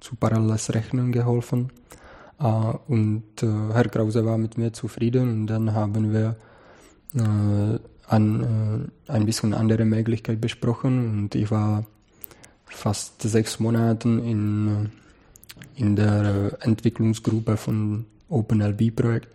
zu 0.01 0.17
paralleles 0.17 0.73
Rechnen 0.73 1.13
geholfen. 1.13 1.71
Und 2.39 3.25
Herr 3.43 3.89
Krause 3.91 4.25
war 4.25 4.39
mit 4.39 4.57
mir 4.57 4.73
zufrieden 4.73 5.31
und 5.31 5.47
dann 5.49 5.75
haben 5.75 6.13
wir 6.15 6.37
an, 8.07 8.91
ein 9.09 9.27
bisschen 9.27 9.53
andere 9.53 9.85
Möglichkeit 9.85 10.41
besprochen 10.41 11.11
und 11.11 11.35
ich 11.35 11.51
war 11.51 11.85
fast 12.65 13.21
sechs 13.21 13.61
Monate 13.61 14.09
in, 14.09 14.91
in 15.81 15.97
der 15.97 16.59
Entwicklungsgruppe 16.61 17.57
von 17.57 18.05
OpenLB-Projekt. 18.29 19.29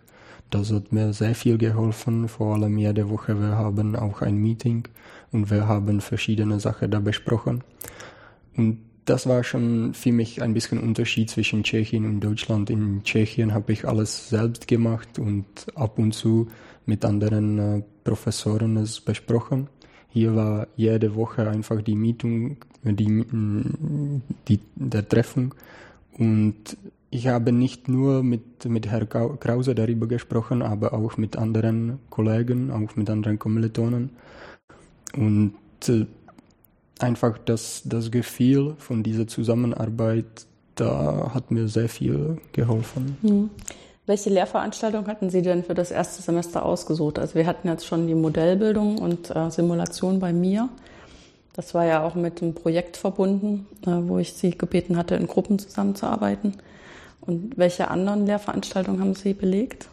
Das 0.50 0.72
hat 0.72 0.92
mir 0.92 1.12
sehr 1.12 1.34
viel 1.34 1.58
geholfen, 1.58 2.28
vor 2.28 2.54
allem 2.54 2.78
jede 2.78 3.10
Woche. 3.10 3.38
Wir 3.40 3.56
haben 3.56 3.96
auch 3.96 4.22
ein 4.22 4.36
Meeting 4.36 4.84
und 5.32 5.50
wir 5.50 5.66
haben 5.66 6.00
verschiedene 6.00 6.60
Sachen 6.60 6.90
da 6.90 7.00
besprochen. 7.00 7.64
Und 8.56 8.78
das 9.06 9.26
war 9.26 9.42
schon 9.44 9.92
für 9.92 10.12
mich 10.12 10.42
ein 10.42 10.54
bisschen 10.54 10.78
Unterschied 10.78 11.30
zwischen 11.30 11.64
Tschechien 11.64 12.04
und 12.04 12.20
Deutschland. 12.20 12.70
In 12.70 13.02
Tschechien 13.02 13.52
habe 13.52 13.72
ich 13.72 13.86
alles 13.86 14.28
selbst 14.28 14.68
gemacht 14.68 15.18
und 15.18 15.44
ab 15.74 15.98
und 15.98 16.12
zu 16.12 16.48
mit 16.86 17.04
anderen 17.04 17.58
äh, 17.58 17.82
Professoren 18.04 18.76
es 18.76 19.00
besprochen. 19.00 19.68
Hier 20.08 20.34
war 20.34 20.68
jede 20.76 21.14
Woche 21.16 21.48
einfach 21.48 21.82
die 21.82 21.96
Meeting, 21.96 22.56
die, 22.84 23.24
die, 24.48 24.60
der 24.76 25.08
Treffung 25.08 25.54
und 26.18 26.76
ich 27.10 27.28
habe 27.28 27.52
nicht 27.52 27.88
nur 27.88 28.22
mit, 28.22 28.64
mit 28.66 28.88
Herrn 28.88 29.08
Krause 29.08 29.74
darüber 29.74 30.06
gesprochen, 30.06 30.62
aber 30.62 30.92
auch 30.92 31.16
mit 31.16 31.36
anderen 31.36 31.98
Kollegen, 32.10 32.70
auch 32.70 32.96
mit 32.96 33.08
anderen 33.08 33.38
Kommilitonen. 33.38 34.10
Und 35.16 35.54
äh, 35.88 36.06
einfach 36.98 37.38
das, 37.38 37.82
das 37.84 38.10
Gefühl 38.10 38.74
von 38.78 39.02
dieser 39.02 39.26
Zusammenarbeit, 39.26 40.46
da 40.74 41.30
hat 41.32 41.50
mir 41.50 41.68
sehr 41.68 41.88
viel 41.88 42.38
geholfen. 42.52 43.16
Mhm. 43.22 43.50
Welche 44.06 44.30
Lehrveranstaltung 44.30 45.06
hatten 45.08 45.30
Sie 45.30 45.42
denn 45.42 45.64
für 45.64 45.74
das 45.74 45.90
erste 45.90 46.22
Semester 46.22 46.64
ausgesucht? 46.64 47.18
Also 47.18 47.34
wir 47.34 47.46
hatten 47.46 47.66
jetzt 47.66 47.86
schon 47.86 48.06
die 48.06 48.14
Modellbildung 48.14 48.98
und 48.98 49.34
äh, 49.34 49.50
Simulation 49.50 50.20
bei 50.20 50.32
mir. 50.32 50.68
Das 51.56 51.74
war 51.74 51.86
ja 51.86 52.04
auch 52.04 52.14
mit 52.14 52.42
einem 52.42 52.54
Projekt 52.54 52.96
verbunden, 52.96 53.66
äh, 53.86 53.90
wo 54.08 54.18
ich 54.18 54.34
Sie 54.34 54.50
gebeten 54.50 54.96
hatte, 54.96 55.14
in 55.14 55.26
Gruppen 55.26 55.58
zusammenzuarbeiten. 55.58 56.54
Und 57.22 57.56
welche 57.56 57.88
anderen 57.88 58.26
Lehrveranstaltungen 58.26 59.00
haben 59.00 59.14
Sie 59.14 59.32
belegt? 59.34 59.88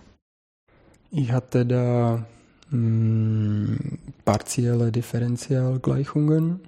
Ich 1.09 1.31
hatte 1.31 1.65
da 1.65 2.25
mh, 2.69 2.77
hm, 2.77 3.99
partielle 4.25 4.91
Differentialgleichungen 4.91 6.59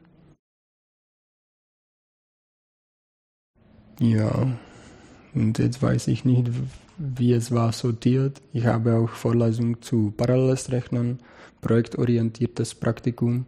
Ja, 4.00 4.48
und 5.34 5.58
jetzt 5.58 5.82
weiß 5.82 6.08
ich 6.10 6.26
nicht, 6.26 6.52
wie 6.98 7.32
es 7.32 7.52
war 7.52 7.72
sortiert. 7.72 8.42
Ich 8.52 8.66
habe 8.66 8.98
auch 8.98 9.10
Vorlesungen 9.10 9.82
zu 9.82 10.14
Paralleles 10.18 10.72
Rechnen, 10.72 11.20
projektorientiertes 11.62 12.76
Praktikum 12.76 13.46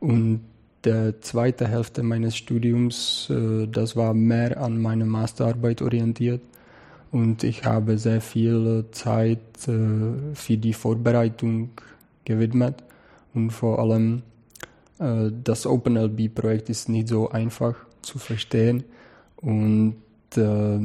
und 0.00 0.40
der 0.86 1.20
zweite 1.20 1.66
Hälfte 1.68 2.02
meines 2.02 2.36
Studiums, 2.36 3.28
äh, 3.30 3.66
das 3.66 3.96
war 3.96 4.14
mehr 4.14 4.60
an 4.60 4.80
meine 4.80 5.04
Masterarbeit 5.04 5.82
orientiert. 5.82 6.40
Und 7.10 7.44
ich 7.44 7.64
habe 7.64 7.98
sehr 7.98 8.20
viel 8.20 8.86
Zeit 8.92 9.68
äh, 9.68 10.34
für 10.34 10.56
die 10.56 10.72
Vorbereitung 10.72 11.70
gewidmet. 12.24 12.82
Und 13.34 13.50
vor 13.50 13.78
allem 13.78 14.22
äh, 14.98 15.30
das 15.44 15.66
OpenLB-Projekt 15.66 16.70
ist 16.70 16.88
nicht 16.88 17.08
so 17.08 17.30
einfach 17.30 17.74
zu 18.02 18.18
verstehen. 18.18 18.84
Und 19.36 19.96
äh, 20.36 20.78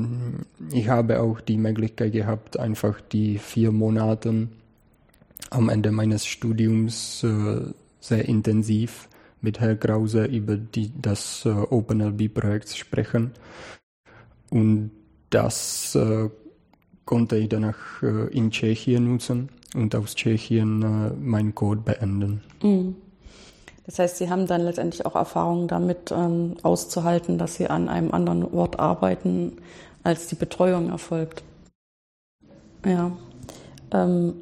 ich 0.71 0.89
habe 0.89 1.21
auch 1.21 1.41
die 1.41 1.57
Möglichkeit 1.57 2.13
gehabt, 2.13 2.59
einfach 2.59 3.01
die 3.01 3.37
vier 3.37 3.71
Monate 3.71 4.47
am 5.49 5.69
Ende 5.69 5.91
meines 5.91 6.25
Studiums 6.25 7.23
äh, 7.23 7.61
sehr 7.99 8.27
intensiv 8.27 9.07
mit 9.41 9.59
Herrn 9.59 9.79
Krause 9.79 10.25
über 10.25 10.57
die, 10.57 10.91
das 11.01 11.45
äh, 11.45 11.49
OpenLB-Projekt 11.49 12.69
sprechen. 12.69 13.31
Und 14.49 14.91
das 15.29 15.95
äh, 15.95 16.29
konnte 17.05 17.37
ich 17.37 17.49
danach 17.49 18.01
äh, 18.03 18.27
in 18.27 18.51
Tschechien 18.51 19.11
nutzen 19.11 19.49
und 19.75 19.95
aus 19.95 20.15
Tschechien 20.15 20.81
äh, 20.81 21.13
meinen 21.19 21.55
Code 21.55 21.81
beenden. 21.81 22.41
Mhm. 22.61 22.95
Das 23.85 23.97
heißt, 23.99 24.17
Sie 24.17 24.29
haben 24.29 24.45
dann 24.45 24.61
letztendlich 24.61 25.05
auch 25.05 25.15
Erfahrungen 25.15 25.67
damit 25.67 26.11
ähm, 26.11 26.55
auszuhalten, 26.61 27.37
dass 27.37 27.55
Sie 27.55 27.67
an 27.67 27.89
einem 27.89 28.11
anderen 28.11 28.43
Ort 28.43 28.79
arbeiten, 28.79 29.57
als 30.03 30.27
die 30.27 30.35
Betreuung 30.35 30.89
erfolgt. 30.89 31.43
Ja. 32.85 33.11
Ähm, 33.91 34.33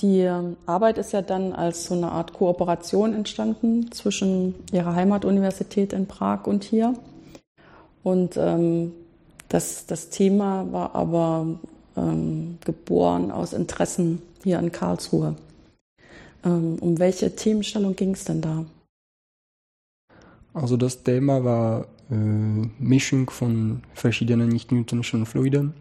die 0.00 0.28
Arbeit 0.66 0.98
ist 0.98 1.12
ja 1.12 1.22
dann 1.22 1.52
als 1.52 1.86
so 1.86 1.94
eine 1.94 2.12
Art 2.12 2.32
Kooperation 2.32 3.14
entstanden 3.14 3.90
zwischen 3.90 4.54
Ihrer 4.72 4.94
Heimatuniversität 4.94 5.92
in 5.92 6.06
Prag 6.06 6.46
und 6.46 6.64
hier. 6.64 6.94
Und 8.04 8.36
ähm, 8.36 8.92
das, 9.48 9.86
das 9.86 10.10
Thema 10.10 10.72
war 10.72 10.94
aber 10.94 11.46
ähm, 11.96 12.58
geboren 12.64 13.30
aus 13.30 13.52
Interessen 13.52 14.22
hier 14.42 14.58
in 14.58 14.72
Karlsruhe. 14.72 15.36
Ähm, 16.44 16.76
um 16.80 16.98
welche 16.98 17.34
Themenstellung 17.34 17.94
ging 17.96 18.12
es 18.12 18.24
denn 18.24 18.40
da? 18.40 18.64
Also 20.54 20.76
das 20.76 21.02
Thema 21.02 21.44
war 21.44 21.86
äh, 22.10 22.14
Mischung 22.78 23.30
von 23.30 23.82
verschiedenen 23.94 24.48
nicht-newtonischen 24.48 25.26
Fluiden. 25.26 25.74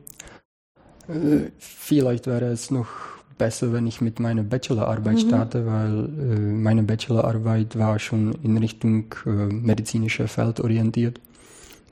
Vielleicht 1.59 2.27
wäre 2.27 2.45
es 2.45 2.71
noch 2.71 2.87
besser, 3.37 3.73
wenn 3.73 3.87
ich 3.87 4.01
mit 4.01 4.19
meiner 4.19 4.43
Bachelorarbeit 4.43 5.15
mhm. 5.15 5.27
starte, 5.27 5.65
weil 5.65 6.05
äh, 6.05 6.39
meine 6.39 6.83
Bachelorarbeit 6.83 7.77
war 7.77 7.97
schon 7.97 8.33
in 8.43 8.57
Richtung 8.57 9.13
äh, 9.25 9.29
medizinischer 9.29 10.27
Feld 10.27 10.59
orientiert. 10.59 11.19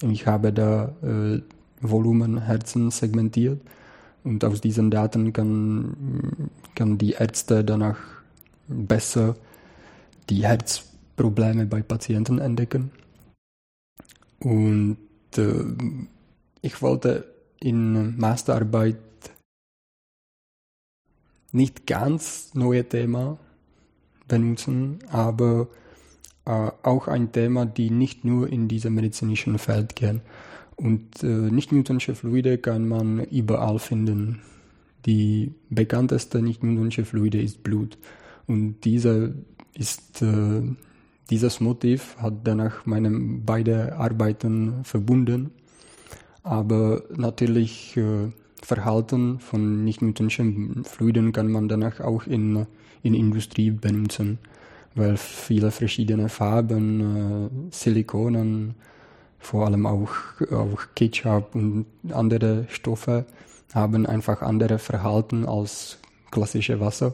Ich 0.01 0.27
habe 0.27 0.53
da 0.53 0.93
äh, 1.01 1.41
Volumen 1.81 2.41
Herzen 2.41 2.91
segmentiert 2.91 3.61
und 4.23 4.45
aus 4.45 4.61
diesen 4.61 4.91
Daten 4.91 5.33
kann, 5.33 6.51
kann 6.75 6.97
die 6.97 7.13
Ärzte 7.13 7.63
danach 7.63 7.97
besser 8.67 9.35
die 10.29 10.45
Herzprobleme 10.45 11.65
bei 11.65 11.81
Patienten 11.81 12.39
entdecken. 12.39 12.91
Und 14.39 14.97
äh, 15.35 15.63
ich 16.61 16.81
wollte 16.81 17.25
in 17.59 18.17
Masterarbeit 18.17 18.97
nicht 21.51 21.87
ganz 21.87 22.51
neue 22.53 22.87
Thema 22.87 23.37
benutzen, 24.27 24.99
aber 25.11 25.67
äh, 26.45 26.71
auch 26.83 27.07
ein 27.07 27.31
Thema, 27.31 27.65
die 27.65 27.89
nicht 27.89 28.25
nur 28.25 28.49
in 28.49 28.67
diesem 28.67 28.95
medizinischen 28.95 29.57
Feld 29.57 29.95
gehen. 29.95 30.21
Und 30.75 31.23
äh, 31.23 31.27
nicht 31.27 31.71
Newtonsche 31.71 32.15
Fluide 32.15 32.57
kann 32.57 32.87
man 32.87 33.23
überall 33.25 33.79
finden. 33.79 34.41
Die 35.05 35.53
bekannteste 35.69 36.41
nicht 36.41 36.63
Newtonsche 36.63 37.03
Fluide 37.03 37.41
ist 37.41 37.63
Blut. 37.63 37.97
Und 38.47 38.81
dieser 38.85 39.29
ist, 39.73 40.21
äh, 40.21 40.61
dieses 41.29 41.59
Motiv 41.59 42.15
hat 42.17 42.35
danach 42.45 42.85
meine 42.85 43.11
beide 43.11 43.97
Arbeiten 43.97 44.83
verbunden. 44.83 45.51
Aber 46.43 47.03
natürlich 47.15 47.97
äh, 47.97 48.31
Verhalten 48.61 49.39
von 49.39 49.83
nicht 49.83 50.01
Newtonschen 50.01 50.83
Fluiden 50.83 51.31
kann 51.31 51.51
man 51.51 51.67
danach 51.67 51.99
auch 51.99 52.27
in, 52.27 52.65
in 53.03 53.13
Industrie 53.13 53.71
benutzen, 53.71 54.39
weil 54.95 55.17
viele 55.17 55.71
verschiedene 55.71 56.29
Farben, 56.29 57.01
äh, 57.01 57.49
Silikonen, 57.71 58.75
vor 59.39 59.65
allem 59.65 59.85
auch, 59.85 60.11
auch 60.51 60.81
Ketchup 60.95 61.55
und 61.55 61.85
andere 62.11 62.65
Stoffe 62.69 63.25
haben 63.73 64.05
einfach 64.05 64.41
andere 64.41 64.79
Verhalten 64.79 65.45
als 65.45 65.97
klassische 66.31 66.79
Wasser. 66.79 67.13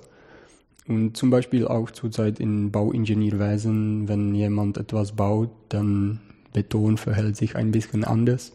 Und 0.87 1.17
zum 1.17 1.29
Beispiel 1.29 1.67
auch 1.67 1.89
zurzeit 1.91 2.39
in 2.39 2.71
Bauingenieurwesen, 2.71 4.07
wenn 4.07 4.35
jemand 4.35 4.77
etwas 4.77 5.13
baut, 5.13 5.49
dann 5.69 6.19
Beton 6.53 6.97
verhält 6.97 7.35
sich 7.35 7.55
ein 7.55 7.71
bisschen 7.71 8.03
anders. 8.03 8.53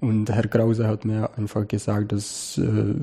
Und 0.00 0.30
Herr 0.30 0.46
Krause 0.46 0.86
hat 0.86 1.04
mir 1.04 1.36
einfach 1.36 1.66
gesagt, 1.66 2.12
dass 2.12 2.58
äh, 2.58 2.94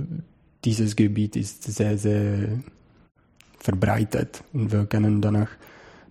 dieses 0.63 0.95
Gebiet 0.95 1.35
ist 1.35 1.63
sehr, 1.63 1.97
sehr 1.97 2.59
verbreitet 3.59 4.43
und 4.53 4.71
wir 4.71 4.85
können 4.85 5.21
danach 5.21 5.49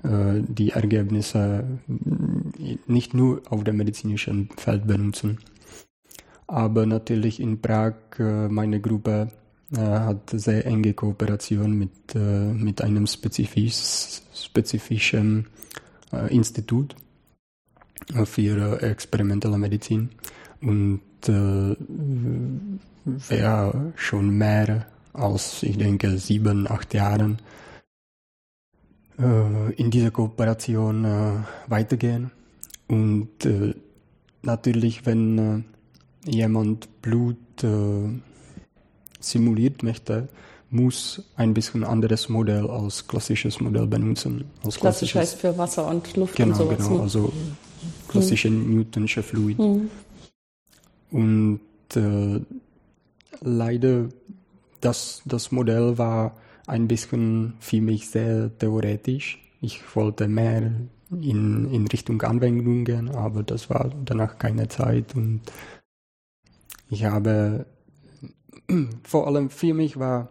äh, 0.05 0.43
die 0.47 0.71
Ergebnisse 0.71 1.65
nicht 2.87 3.15
nur 3.15 3.43
auf 3.49 3.65
dem 3.65 3.77
medizinischen 3.77 4.51
Feld 4.57 4.87
benutzen. 4.87 5.39
Aber 6.47 6.85
natürlich 6.85 7.41
in 7.41 7.61
Prag, 7.63 7.95
äh, 8.19 8.49
meine 8.49 8.81
Gruppe 8.81 9.29
äh, 9.73 9.79
hat 9.79 10.31
sehr 10.31 10.67
enge 10.67 10.93
Kooperation 10.93 11.73
mit, 11.73 12.15
mit 12.15 12.83
einem 12.83 13.07
spezifisch, 13.07 14.21
spezifischen 14.35 15.47
Institut 16.29 16.95
für 18.25 18.83
experimentelle 18.83 19.59
Medizin. 19.59 20.11
Und 20.61 21.01
wer 23.05 23.93
schon 23.97 24.31
mehr 24.31 24.87
als, 25.15 25.63
ich 25.63 25.79
denke, 25.79 26.19
sieben, 26.19 26.71
acht 26.71 26.93
Jahren 26.93 27.39
äh, 29.19 29.73
in 29.75 29.91
dieser 29.91 30.11
Kooperation 30.11 31.05
äh, 31.05 31.33
weitergehen. 31.69 32.31
Und 32.89 33.47
äh, 33.47 33.75
natürlich, 34.43 35.07
wenn 35.07 35.65
jemand 36.27 37.01
Blut 37.03 37.37
simuliert 39.21 39.83
möchte, 39.83 40.29
muss 40.71 41.23
ein 41.37 41.55
bisschen 41.55 41.85
anderes 41.85 42.29
Modell 42.29 42.69
als 42.69 43.07
klassisches 43.07 43.61
Modell 43.61 43.87
benutzen. 43.87 44.45
Als 44.65 44.77
Klassisch 44.77 45.15
heißt 45.15 45.37
für 45.37 45.57
Wasser 45.57 45.87
und 45.89 46.17
Luft 46.17 46.35
genau, 46.35 46.51
und 46.51 46.57
sowas. 46.57 46.89
Genau, 46.89 47.03
also 47.03 47.33
klassische 48.09 48.51
mhm. 48.51 48.75
Newtonsche 48.75 49.23
Fluid. 49.23 49.59
Mhm. 49.59 49.89
Und 51.11 51.61
äh, 51.95 52.41
leider, 53.41 54.09
das, 54.81 55.23
das 55.25 55.53
Modell 55.53 55.99
war 55.99 56.37
ein 56.67 56.89
bisschen 56.89 57.55
für 57.61 57.81
mich 57.81 58.09
sehr 58.09 58.51
theoretisch. 58.59 59.41
Ich 59.61 59.83
wollte 59.95 60.29
mehr 60.29 60.73
in, 61.11 61.71
in 61.71 61.87
Richtung 61.89 62.21
Anwendung 62.23 62.85
gehen, 62.85 63.09
aber 63.11 63.43
das 63.43 63.71
war 63.71 63.91
danach 64.05 64.39
keine 64.39 64.69
Zeit 64.69 65.15
und 65.15 65.41
ich 66.91 67.05
habe 67.05 67.67
vor 69.05 69.27
allem 69.27 69.51
für 69.51 69.75
mich 69.75 69.99
war 69.99 70.31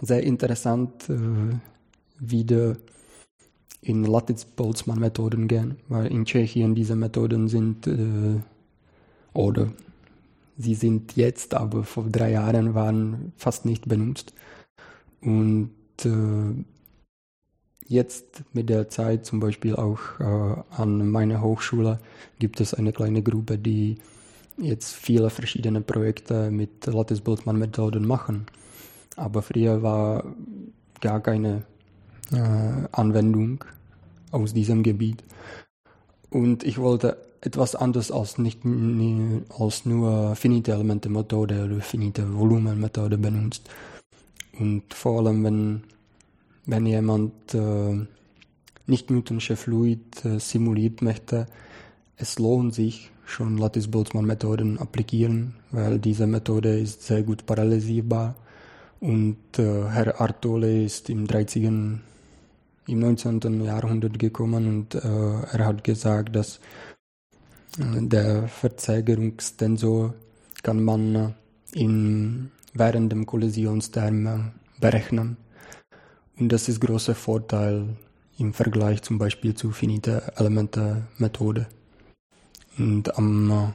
sehr 0.00 0.22
interessant 0.22 1.08
äh, 1.08 1.56
wieder 2.18 2.76
in 3.80 4.04
Lattice-Boltzmann-Methoden 4.04 5.46
gehen, 5.46 5.78
weil 5.88 6.06
in 6.06 6.24
Tschechien 6.24 6.74
diese 6.74 6.96
Methoden 6.96 7.48
sind 7.48 7.86
äh, 7.86 8.40
oder 9.34 9.68
sie 10.56 10.74
sind 10.74 11.16
jetzt, 11.16 11.54
aber 11.54 11.84
vor 11.84 12.04
drei 12.04 12.32
Jahren 12.32 12.74
waren 12.74 13.32
fast 13.36 13.64
nicht 13.64 13.88
benutzt. 13.88 14.32
Und 15.20 15.70
äh, 16.04 16.64
jetzt 17.86 18.42
mit 18.52 18.70
der 18.70 18.88
Zeit, 18.88 19.26
zum 19.26 19.40
Beispiel 19.40 19.76
auch 19.76 19.98
äh, 20.20 20.56
an 20.76 21.10
meiner 21.10 21.42
Hochschule, 21.42 21.98
gibt 22.38 22.60
es 22.60 22.74
eine 22.74 22.92
kleine 22.92 23.22
Gruppe, 23.22 23.58
die 23.58 23.98
jetzt 24.56 24.94
viele 24.94 25.30
verschiedene 25.30 25.80
Projekte 25.80 26.50
mit 26.50 26.86
Lattice-Boltzmann-Methoden 26.86 28.06
machen. 28.06 28.46
Aber 29.16 29.42
früher 29.42 29.82
war 29.82 30.24
gar 31.00 31.20
keine 31.20 31.64
äh, 32.32 32.88
Anwendung 32.92 33.64
aus 34.30 34.54
diesem 34.54 34.82
Gebiet. 34.82 35.24
Und 36.30 36.64
ich 36.64 36.78
wollte 36.78 37.16
etwas 37.44 37.74
anderes 37.74 38.10
als 38.10 38.38
nicht 38.38 38.60
als 39.58 39.84
nur 39.84 40.34
finite 40.34 40.72
Elemente 40.72 41.10
Methode 41.10 41.64
oder 41.64 41.80
finite 41.80 42.34
Volumen 42.34 42.80
Methode 42.80 43.18
benutzt. 43.18 43.68
Und 44.58 44.94
vor 44.94 45.18
allem, 45.18 45.44
wenn, 45.44 45.82
wenn 46.64 46.86
jemand 46.86 47.54
äh, 47.54 48.06
nicht 48.86 49.10
Newtonsche 49.10 49.56
Fluid 49.56 50.24
äh, 50.24 50.38
simuliert 50.38 51.02
möchte, 51.02 51.46
es 52.16 52.38
lohnt 52.38 52.74
sich 52.74 53.10
schon 53.26 53.58
Lattice-Boltzmann-Methoden 53.58 54.78
applizieren, 54.78 55.56
weil 55.70 55.98
diese 55.98 56.26
Methode 56.26 56.78
ist 56.78 57.02
sehr 57.02 57.22
gut 57.22 57.44
paralysierbar. 57.44 58.36
Und 59.00 59.58
äh, 59.58 59.88
Herr 59.90 60.18
Artole 60.20 60.84
ist 60.84 61.10
im 61.10 61.26
30. 61.26 61.64
im 61.64 62.00
19. 62.86 63.62
Jahrhundert 63.64 64.18
gekommen 64.18 64.66
und 64.66 64.94
äh, 64.94 64.98
er 64.98 65.66
hat 65.66 65.84
gesagt, 65.84 66.34
dass 66.36 66.60
der 67.78 68.48
Verzögerungstensor 68.48 70.14
kann 70.62 70.82
man 70.82 71.14
äh, 71.14 71.30
in 71.72 72.50
während 72.72 73.12
dem 73.12 73.26
Kollisionsterm 73.26 74.52
berechnen. 74.80 75.36
Und 76.38 76.50
das 76.50 76.68
ist 76.68 76.80
großer 76.80 77.14
Vorteil 77.14 77.96
im 78.38 78.52
Vergleich 78.52 79.02
zum 79.02 79.18
Beispiel 79.18 79.54
zu 79.54 79.70
finite 79.70 80.32
Elemente 80.36 81.06
Methode. 81.18 81.66
Und 82.78 83.16
am, 83.16 83.50
äh, 83.50 83.66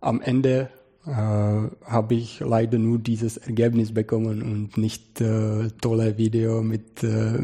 am 0.00 0.20
Ende 0.20 0.70
äh, 1.06 1.10
habe 1.10 2.14
ich 2.14 2.40
leider 2.40 2.78
nur 2.78 2.98
dieses 2.98 3.36
Ergebnis 3.36 3.92
bekommen 3.92 4.42
und 4.42 4.76
nicht 4.76 5.20
äh, 5.20 5.68
tolle 5.80 6.16
Video 6.16 6.62
mit 6.62 7.02
äh, 7.02 7.38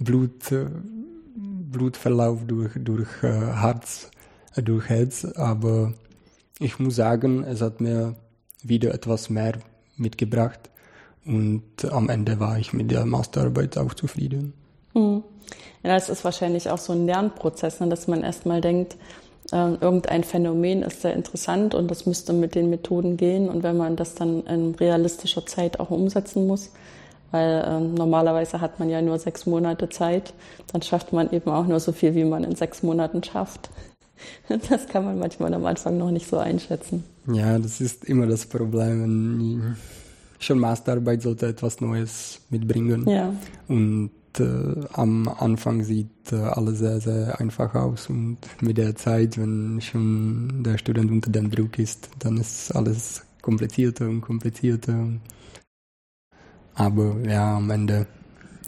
Blut, 0.00 0.52
Blutverlauf 1.70 2.40
durch, 2.46 2.72
durch 2.76 3.08
äh, 3.22 3.28
Herz, 3.28 4.10
durch 4.56 4.88
Herz. 4.88 5.24
Aber 5.24 5.92
ich 6.58 6.78
muss 6.78 6.96
sagen, 6.96 7.44
es 7.44 7.60
hat 7.60 7.80
mir 7.80 8.14
wieder 8.62 8.94
etwas 8.94 9.30
mehr 9.30 9.58
mitgebracht. 9.96 10.70
Und 11.24 11.84
am 11.90 12.08
Ende 12.08 12.40
war 12.40 12.58
ich 12.58 12.72
mit 12.72 12.90
der 12.90 13.04
Masterarbeit 13.04 13.76
auch 13.76 13.94
zufrieden. 13.94 14.54
Hm. 14.94 15.22
Ja, 15.82 15.94
das 15.94 16.08
ist 16.08 16.24
wahrscheinlich 16.24 16.70
auch 16.70 16.78
so 16.78 16.92
ein 16.92 17.06
Lernprozess, 17.06 17.80
ne, 17.80 17.88
dass 17.88 18.08
man 18.08 18.22
erstmal 18.22 18.60
denkt, 18.60 18.96
äh, 19.52 19.74
irgendein 19.74 20.24
Phänomen 20.24 20.82
ist 20.82 21.02
sehr 21.02 21.14
interessant 21.14 21.74
und 21.74 21.90
das 21.90 22.06
müsste 22.06 22.32
mit 22.32 22.54
den 22.54 22.70
Methoden 22.70 23.16
gehen. 23.16 23.48
Und 23.48 23.62
wenn 23.62 23.76
man 23.76 23.96
das 23.96 24.14
dann 24.14 24.44
in 24.46 24.74
realistischer 24.74 25.46
Zeit 25.46 25.80
auch 25.80 25.90
umsetzen 25.90 26.46
muss, 26.46 26.70
weil 27.30 27.64
äh, 27.64 27.80
normalerweise 27.80 28.60
hat 28.60 28.78
man 28.78 28.88
ja 28.88 29.02
nur 29.02 29.18
sechs 29.18 29.46
Monate 29.46 29.88
Zeit, 29.88 30.32
dann 30.72 30.82
schafft 30.82 31.12
man 31.12 31.30
eben 31.32 31.50
auch 31.50 31.66
nur 31.66 31.80
so 31.80 31.92
viel, 31.92 32.14
wie 32.14 32.24
man 32.24 32.44
in 32.44 32.54
sechs 32.56 32.82
Monaten 32.82 33.22
schafft. 33.22 33.70
Das 34.68 34.88
kann 34.88 35.04
man 35.04 35.18
manchmal 35.18 35.54
am 35.54 35.64
Anfang 35.64 35.96
noch 35.96 36.10
nicht 36.10 36.28
so 36.28 36.38
einschätzen. 36.38 37.04
Ja, 37.32 37.56
das 37.56 37.80
ist 37.80 38.04
immer 38.04 38.26
das 38.26 38.46
Problem. 38.46 39.76
Schon 40.40 40.58
Masterarbeit 40.58 41.22
sollte 41.22 41.46
etwas 41.46 41.80
Neues 41.80 42.40
mitbringen. 42.50 43.08
Ja. 43.08 43.32
Und 43.68 44.10
äh, 44.38 44.86
am 44.92 45.28
Anfang 45.28 45.82
sieht 45.82 46.32
äh, 46.32 46.36
alles 46.36 46.78
sehr, 46.78 47.00
sehr 47.00 47.40
einfach 47.40 47.74
aus. 47.74 48.08
Und 48.08 48.38
mit 48.60 48.78
der 48.78 48.94
Zeit, 48.96 49.38
wenn 49.38 49.80
schon 49.80 50.62
der 50.64 50.78
Student 50.78 51.10
unter 51.10 51.30
dem 51.30 51.50
Druck 51.50 51.78
ist, 51.78 52.08
dann 52.18 52.38
ist 52.38 52.74
alles 52.74 53.22
komplizierter 53.42 54.08
und 54.08 54.20
komplizierter. 54.20 55.08
Aber 56.78 57.16
ja, 57.28 57.56
am 57.56 57.70
Ende, 57.70 58.06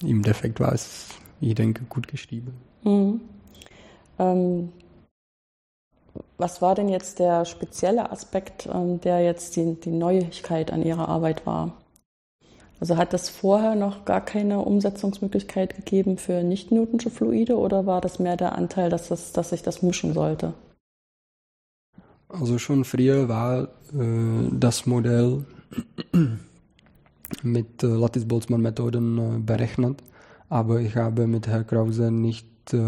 im 0.02 0.22
Defekt 0.22 0.58
war 0.58 0.72
es, 0.72 1.08
ich 1.40 1.54
denke, 1.54 1.84
gut 1.84 2.08
geschrieben. 2.08 2.52
Mhm. 2.82 3.20
Ähm, 4.18 4.72
was 6.36 6.60
war 6.60 6.74
denn 6.74 6.88
jetzt 6.88 7.20
der 7.20 7.44
spezielle 7.44 8.10
Aspekt, 8.10 8.68
ähm, 8.72 9.00
der 9.00 9.20
jetzt 9.20 9.54
die, 9.54 9.74
die 9.74 9.92
Neuigkeit 9.92 10.72
an 10.72 10.82
Ihrer 10.82 11.08
Arbeit 11.08 11.46
war? 11.46 11.76
Also 12.80 12.96
hat 12.96 13.14
es 13.14 13.28
vorher 13.28 13.76
noch 13.76 14.04
gar 14.04 14.24
keine 14.24 14.60
Umsetzungsmöglichkeit 14.60 15.76
gegeben 15.76 16.16
für 16.16 16.42
nicht-Newtonsche 16.42 17.10
Fluide 17.10 17.58
oder 17.58 17.86
war 17.86 18.00
das 18.00 18.18
mehr 18.18 18.36
der 18.36 18.56
Anteil, 18.56 18.90
dass, 18.90 19.08
das, 19.08 19.32
dass 19.32 19.50
sich 19.50 19.62
das 19.62 19.82
mischen 19.82 20.14
sollte? 20.14 20.54
Also 22.28 22.58
schon 22.58 22.84
früher 22.84 23.28
war 23.28 23.68
äh, 23.92 24.48
das 24.50 24.86
Modell 24.86 25.44
mit 27.42 27.82
äh, 27.82 27.86
Lattice-Boltzmann-Methoden 27.86 29.18
äh, 29.18 29.38
berechnet, 29.38 30.02
aber 30.48 30.80
ich 30.80 30.96
habe 30.96 31.26
mit 31.26 31.46
Herrn 31.46 31.66
Krause 31.66 32.10
nicht 32.10 32.48
äh, 32.72 32.78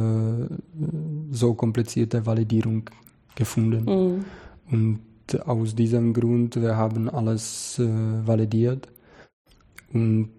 so 1.31 1.55
komplizierte 1.55 2.25
Validierung 2.27 2.91
gefunden. 3.35 3.85
Mhm. 3.85 4.25
Und 4.71 5.01
aus 5.47 5.75
diesem 5.75 6.13
Grund, 6.13 6.61
wir 6.61 6.77
haben 6.77 7.09
alles 7.09 7.81
validiert 7.81 8.89
und 9.93 10.31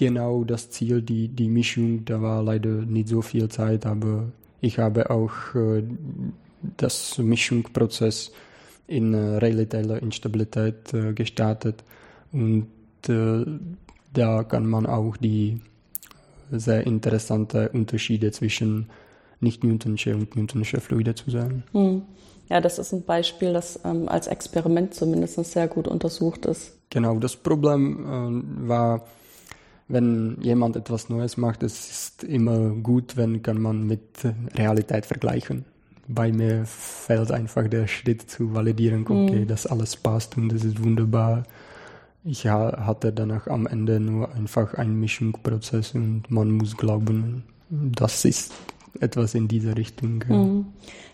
genau 0.00 0.44
das 0.44 0.70
Ziel, 0.70 1.02
die, 1.02 1.28
die 1.28 1.48
Mischung, 1.48 2.04
da 2.06 2.22
war 2.22 2.42
leider 2.42 2.70
nicht 2.70 3.08
so 3.08 3.20
viel 3.20 3.48
Zeit, 3.50 3.84
aber 3.84 4.32
ich 4.60 4.78
habe 4.78 5.10
auch 5.10 5.54
äh, 5.54 5.82
das 6.76 7.18
Mischungsprozess 7.18 8.32
in 8.86 9.14
äh, 9.14 9.36
relativer 9.36 10.00
Instabilität 10.02 10.92
äh, 10.94 11.12
gestartet 11.12 11.84
und 12.32 12.68
da 13.08 14.44
kann 14.44 14.66
man 14.66 14.86
auch 14.86 15.16
die 15.16 15.60
sehr 16.50 16.86
interessanten 16.86 17.68
Unterschiede 17.68 18.32
zwischen 18.32 18.90
nicht 19.40 19.64
Newtonsche 19.64 20.14
und 20.14 20.36
Newtonsche 20.36 20.80
Fluide 20.80 21.14
zu 21.14 21.30
sehen. 21.30 21.62
Hm. 21.72 22.02
Ja, 22.48 22.60
das 22.60 22.80
ist 22.80 22.92
ein 22.92 23.04
Beispiel, 23.04 23.52
das 23.52 23.78
ähm, 23.84 24.08
als 24.08 24.26
Experiment 24.26 24.92
zumindest 24.92 25.36
sehr 25.44 25.68
gut 25.68 25.86
untersucht 25.86 26.46
ist. 26.46 26.72
Genau, 26.90 27.16
das 27.20 27.36
Problem 27.36 28.04
äh, 28.04 28.68
war, 28.68 29.06
wenn 29.86 30.36
jemand 30.40 30.74
etwas 30.74 31.08
Neues 31.08 31.36
macht, 31.36 31.62
es 31.62 31.90
ist 31.90 32.24
immer 32.24 32.70
gut, 32.70 33.16
wenn 33.16 33.42
kann 33.42 33.60
man 33.60 33.86
mit 33.86 34.02
Realität 34.56 35.06
vergleichen. 35.06 35.64
Bei 36.08 36.32
mir 36.32 36.64
fällt 36.66 37.30
einfach 37.30 37.68
der 37.68 37.86
Schritt 37.86 38.28
zu 38.28 38.52
validieren, 38.52 39.02
okay, 39.02 39.40
mhm. 39.40 39.46
das 39.46 39.66
alles 39.66 39.96
passt 39.96 40.36
und 40.36 40.52
es 40.52 40.64
ist 40.64 40.82
wunderbar. 40.82 41.44
Ich 42.24 42.46
hatte 42.46 43.12
danach 43.12 43.46
am 43.46 43.66
Ende 43.66 43.98
nur 43.98 44.32
einfach 44.32 44.74
einen 44.74 45.00
Mischungsprozess 45.00 45.94
und 45.94 46.30
man 46.30 46.50
muss 46.50 46.76
glauben, 46.76 47.44
das 47.70 48.24
ist 48.24 48.52
etwas 49.00 49.34
in 49.34 49.48
diese 49.48 49.76
Richtung. 49.76 50.24
Mhm. 50.28 50.66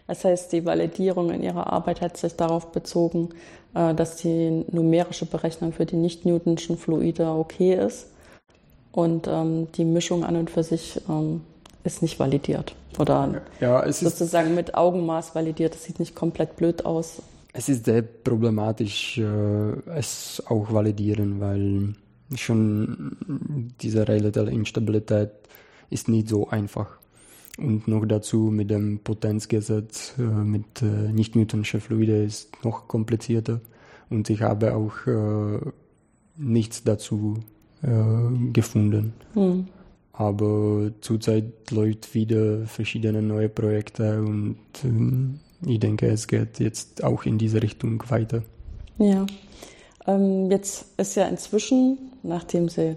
Das 0.07 0.25
heißt, 0.25 0.53
die 0.53 0.65
Validierung 0.65 1.31
in 1.31 1.43
Ihrer 1.43 1.73
Arbeit 1.73 2.01
hat 2.01 2.17
sich 2.17 2.35
darauf 2.35 2.73
bezogen, 2.73 3.31
äh, 3.75 3.95
dass 3.95 4.17
die 4.17 4.65
numerische 4.71 5.27
Berechnung 5.27 5.73
für 5.73 5.87
die 5.87 5.97
nicht-Newtonschen 5.97 6.79
Fluide 6.79 7.27
okay 7.27 7.75
ist 7.75 8.07
und 8.93 9.27
ähm, 9.29 9.69
die 9.73 9.85
Mischung 9.85 10.25
an 10.25 10.37
und 10.37 10.51
für 10.51 10.63
sich 10.63 11.01
ähm, 11.09 11.43
ist 11.85 12.03
nicht 12.03 12.19
validiert 12.19 12.75
oder 12.99 13.43
ja, 13.61 13.91
sozusagen 13.93 14.55
mit 14.55 14.75
Augenmaß 14.75 15.35
validiert. 15.35 15.75
Das 15.75 15.85
sieht 15.85 16.01
nicht 16.01 16.15
komplett 16.15 16.57
blöd 16.57 16.87
aus. 16.87 17.23
Es 17.59 17.71
ist 17.71 17.87
sehr 17.87 18.03
problematisch, 18.03 19.17
äh, 19.17 19.73
es 19.95 20.43
auch 20.47 20.71
validieren, 20.71 21.41
weil 21.41 21.95
schon 22.35 23.17
diese 23.81 24.07
relative 24.07 24.51
Instabilität 24.51 25.31
ist 25.89 26.09
nicht 26.09 26.29
so 26.29 26.49
einfach. 26.51 26.99
Und 27.57 27.89
noch 27.89 28.05
dazu 28.05 28.51
mit 28.53 28.71
dem 28.71 28.99
Potenzgesetz 28.99 30.13
äh, 30.19 30.23
mit 30.23 30.83
äh, 30.83 31.11
nicht-Newtonsche 31.11 31.81
Fluide 31.81 32.25
ist 32.25 32.63
noch 32.63 32.89
komplizierter. 32.89 33.63
Und 34.11 34.29
ich 34.29 34.43
habe 34.43 34.75
auch 34.75 35.07
äh, 35.07 35.59
nichts 36.37 36.85
dazu 36.85 37.39
äh, 37.83 38.51
gefunden. 38.53 39.15
Mhm. 39.35 39.69
Aber 40.13 40.91
zurzeit 41.01 41.71
läuft 41.71 42.15
wieder 42.15 42.67
verschiedene 42.67 43.23
neue 43.23 43.49
Projekte 43.49 44.21
und 44.21 44.59
ähm, 44.85 45.41
ich 45.65 45.81
denke, 45.81 46.07
es 46.09 46.27
geht 46.27 46.59
jetzt 46.59 47.05
auch 47.05 47.25
in 47.25 47.39
diese 47.39 47.63
Richtung 47.63 48.03
weiter. 48.09 48.43
Ja, 48.99 49.27
ähm, 50.07 50.51
jetzt 50.51 50.87
ist 50.99 51.15
ja 51.17 51.27
inzwischen, 51.27 51.99
nachdem 52.23 52.69
Sie 52.69 52.97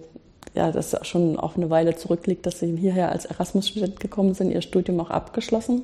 ja, 0.56 0.72
das 0.72 0.95
schon 1.08 1.38
auch 1.38 1.56
eine 1.56 1.69
Weile 1.69 1.95
zurückliegt, 1.95 2.45
dass 2.45 2.60
Sie 2.60 2.76
hierher 2.76 3.12
als 3.12 3.26
Erasmus-Student 3.26 4.00
gekommen 4.00 4.34
sind, 4.34 4.52
Ihr 4.52 4.62
Studium 4.62 5.00
auch 5.00 5.10
abgeschlossen. 5.10 5.84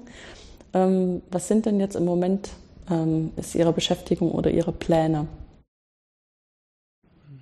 Ähm, 0.73 1.21
was 1.31 1.47
sind 1.47 1.65
denn 1.65 1.79
jetzt 1.79 1.95
im 1.95 2.05
Moment 2.05 2.49
ähm, 2.89 3.31
ist 3.35 3.55
Ihre 3.55 3.73
Beschäftigung 3.73 4.31
oder 4.31 4.51
Ihre 4.51 4.71
Pläne? 4.71 5.27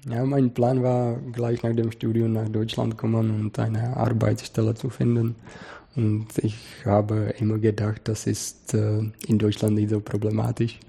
Ja, 0.09 0.25
mein 0.25 0.53
Plan 0.53 0.83
war, 0.83 1.15
gleich 1.31 1.63
nach 1.63 1.73
dem 1.73 1.91
Studium 1.91 2.33
nach 2.33 2.49
Deutschland 2.49 2.97
kommen 2.97 3.39
und 3.39 3.57
eine 3.57 3.95
Arbeitsstelle 3.95 4.75
zu 4.75 4.89
finden. 4.89 5.35
Und 5.95 6.27
ich 6.39 6.55
habe 6.85 7.35
immer 7.39 7.59
gedacht, 7.59 8.01
das 8.05 8.25
ist 8.25 8.73
äh, 8.73 8.99
in 9.27 9.37
Deutschland 9.37 9.75
nicht 9.75 9.89
so 9.89 9.99
problematisch. 9.99 10.79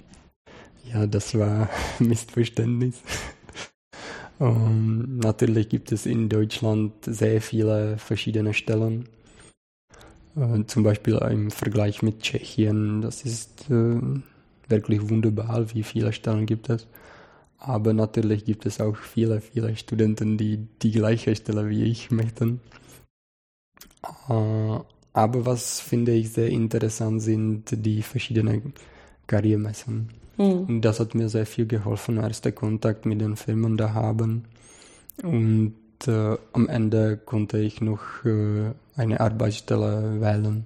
Ja, 0.93 1.07
das 1.07 1.37
war 1.38 1.69
Missverständnis. 1.99 3.03
Um, 4.38 5.19
natürlich 5.23 5.69
gibt 5.69 5.93
es 5.93 6.07
in 6.07 6.29
Deutschland 6.29 6.93
sehr 7.05 7.40
viele 7.40 7.99
verschiedene 7.99 8.55
Stellen. 8.55 9.09
Uh, 10.37 10.64
zum 10.64 10.83
Beispiel 10.83 11.14
im 11.31 11.51
Vergleich 11.51 12.03
mit 12.03 12.21
Tschechien, 12.21 13.03
das 13.03 13.25
ist 13.25 13.71
uh, 13.71 14.01
wirklich 14.69 15.09
wunderbar, 15.09 15.73
wie 15.75 15.85
viele 15.85 16.12
Stellen 16.12 16.47
gibt 16.47 16.71
es. 16.71 16.88
Aber 17.59 17.93
natürlich 17.93 18.45
gibt 18.45 18.67
es 18.67 18.81
auch 18.81 18.97
viele, 18.97 19.40
viele 19.40 19.77
Studenten, 19.77 20.37
die 20.37 20.67
die 20.83 20.90
gleiche 20.90 21.35
Stelle 21.37 21.69
wie 21.69 21.85
ich 21.85 22.11
möchten. 22.11 22.61
Uh, 24.29 24.81
aber 25.14 25.46
was 25.46 25.81
finde 25.81 26.12
ich 26.12 26.33
sehr 26.33 26.48
interessant 26.48 27.22
sind 27.22 27.64
die 27.70 28.03
verschiedenen 28.03 28.74
Karrieremessen. 29.27 30.11
Mhm. 30.37 30.64
Und 30.64 30.81
das 30.83 31.00
hat 31.00 31.14
mir 31.14 31.29
sehr 31.29 31.46
viel 31.46 31.66
geholfen, 31.66 32.18
erster 32.18 32.53
Kontakt 32.53 33.07
mit 33.07 33.20
den 33.20 33.37
Firmen 33.37 33.77
da 33.77 33.94
haben. 33.94 34.44
Und 35.22 35.74
äh, 36.07 36.37
am 36.53 36.68
Ende 36.68 37.16
konnte 37.16 37.59
ich 37.59 37.81
noch 37.81 38.24
äh, 38.24 38.72
eine 38.96 39.20
Arbeitsstelle 39.20 40.20
wählen. 40.20 40.64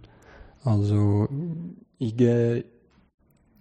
Also 0.65 1.29
ich 1.99 2.17
gehe 2.17 2.65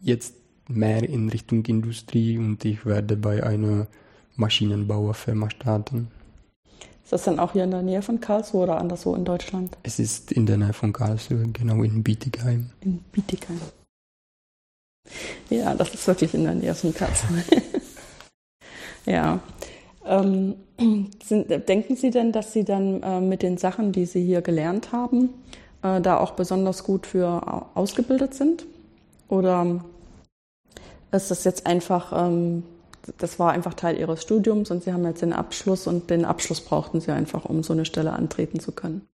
jetzt 0.01 0.35
mehr 0.69 1.03
in 1.03 1.29
Richtung 1.29 1.65
Industrie 1.65 2.37
und 2.37 2.63
ich 2.63 2.85
werde 2.85 3.17
bei 3.17 3.43
einer 3.43 3.87
Maschinenbauerfirma 4.37 5.49
starten. 5.49 6.07
Ist 7.07 7.13
das 7.13 7.23
dann 7.23 7.39
auch 7.39 7.53
hier 7.53 7.63
in 7.63 7.71
der 7.71 7.83
Nähe 7.83 8.01
von 8.01 8.19
Karlsruhe 8.19 8.63
oder 8.63 8.79
anderswo 8.79 9.15
in 9.15 9.23
Deutschland? 9.23 9.77
Es 9.83 9.97
ist 9.97 10.33
in 10.33 10.45
der 10.45 10.57
Nähe 10.57 10.73
von 10.73 10.91
Karlsruhe, 10.91 11.47
genau 11.53 11.81
in 11.83 12.03
Bietigheim. 12.03 12.71
In 12.81 12.97
Bietigheim. 13.13 13.61
Ja, 15.49 15.73
das 15.73 15.93
ist 15.93 16.05
wirklich 16.05 16.33
in 16.33 16.43
der 16.43 16.55
Nähe 16.55 16.75
von 16.75 16.93
Katzen. 16.93 17.45
ja. 19.05 19.39
Ähm, 20.05 20.55
sind, 21.23 21.69
denken 21.69 21.95
Sie 21.95 22.11
denn, 22.11 22.33
dass 22.33 22.51
Sie 22.51 22.65
dann 22.65 23.01
äh, 23.01 23.21
mit 23.21 23.41
den 23.41 23.57
Sachen, 23.57 23.93
die 23.93 24.05
Sie 24.05 24.25
hier 24.25 24.41
gelernt 24.41 24.91
haben, 24.91 25.29
äh, 25.83 26.01
da 26.01 26.17
auch 26.17 26.31
besonders 26.31 26.83
gut 26.83 27.07
für 27.07 27.69
ausgebildet 27.73 28.33
sind? 28.33 28.65
Oder 29.29 29.79
ist 31.13 31.31
das 31.31 31.45
jetzt 31.45 31.67
einfach, 31.67 32.11
ähm, 32.13 32.63
das 33.17 33.39
war 33.39 33.51
einfach 33.51 33.73
Teil 33.73 33.97
Ihres 33.97 34.21
Studiums 34.21 34.71
und 34.71 34.83
Sie 34.83 34.93
haben 34.93 35.05
jetzt 35.05 35.21
den 35.21 35.33
Abschluss 35.33 35.87
und 35.87 36.09
den 36.09 36.25
Abschluss 36.25 36.61
brauchten 36.61 37.01
Sie 37.01 37.11
einfach, 37.11 37.45
um 37.45 37.63
so 37.63 37.73
eine 37.73 37.85
Stelle 37.85 38.13
antreten 38.13 38.59
zu 38.59 38.71
können? 38.71 39.07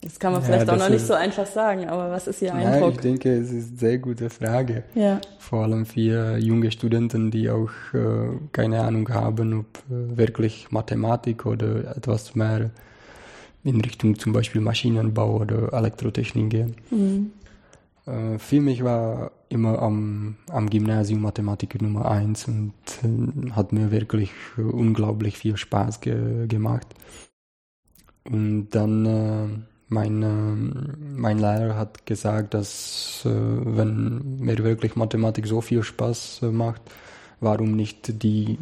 Das 0.00 0.20
kann 0.20 0.32
man 0.32 0.42
ja, 0.42 0.46
vielleicht 0.46 0.70
auch 0.70 0.76
noch 0.76 0.88
nicht 0.88 1.04
so 1.04 1.14
einfach 1.14 1.46
sagen, 1.46 1.88
aber 1.88 2.10
was 2.10 2.28
ist 2.28 2.40
Ihr 2.40 2.54
Eindruck? 2.54 2.80
Ja, 2.80 2.88
ich 2.88 3.00
denke, 3.00 3.36
es 3.36 3.50
ist 3.50 3.70
eine 3.70 3.78
sehr 3.78 3.98
gute 3.98 4.30
Frage. 4.30 4.84
Ja. 4.94 5.20
Vor 5.38 5.64
allem 5.64 5.86
für 5.86 6.38
junge 6.38 6.70
Studenten, 6.70 7.32
die 7.32 7.50
auch 7.50 7.70
äh, 7.92 8.28
keine 8.52 8.80
Ahnung 8.80 9.08
haben, 9.08 9.60
ob 9.60 9.66
äh, 9.90 10.16
wirklich 10.16 10.70
Mathematik 10.70 11.46
oder 11.46 11.96
etwas 11.96 12.36
mehr 12.36 12.70
in 13.64 13.80
Richtung 13.80 14.18
zum 14.18 14.32
Beispiel 14.32 14.60
Maschinenbau 14.60 15.38
oder 15.40 15.72
Elektrotechnik 15.72 16.50
gehen. 16.50 16.76
Mhm. 16.90 17.32
Äh, 18.06 18.38
für 18.38 18.60
mich 18.60 18.84
war 18.84 19.32
immer 19.48 19.80
am, 19.80 20.36
am 20.48 20.68
Gymnasium 20.68 21.22
Mathematik 21.22 21.80
Nummer 21.80 22.10
eins 22.10 22.46
und 22.48 22.72
äh, 23.02 23.50
hat 23.52 23.72
mir 23.72 23.90
wirklich 23.90 24.30
unglaublich 24.56 25.38
viel 25.38 25.56
Spaß 25.56 26.00
ge 26.00 26.46
gemacht. 26.46 26.86
Und 28.24 28.70
dann 28.70 29.06
äh, 29.06 29.48
mein, 29.88 30.22
äh, 30.22 31.16
mein 31.16 31.38
Lehrer 31.38 31.76
hat 31.76 32.04
gesagt, 32.06 32.54
dass 32.54 33.22
äh, 33.24 33.30
wenn 33.30 34.38
mir 34.38 34.58
wirklich 34.58 34.96
Mathematik 34.96 35.46
so 35.46 35.60
viel 35.60 35.82
Spaß 35.82 36.40
äh, 36.42 36.46
macht, 36.46 36.82
warum 37.40 37.72
nicht 37.72 38.22
die 38.22 38.58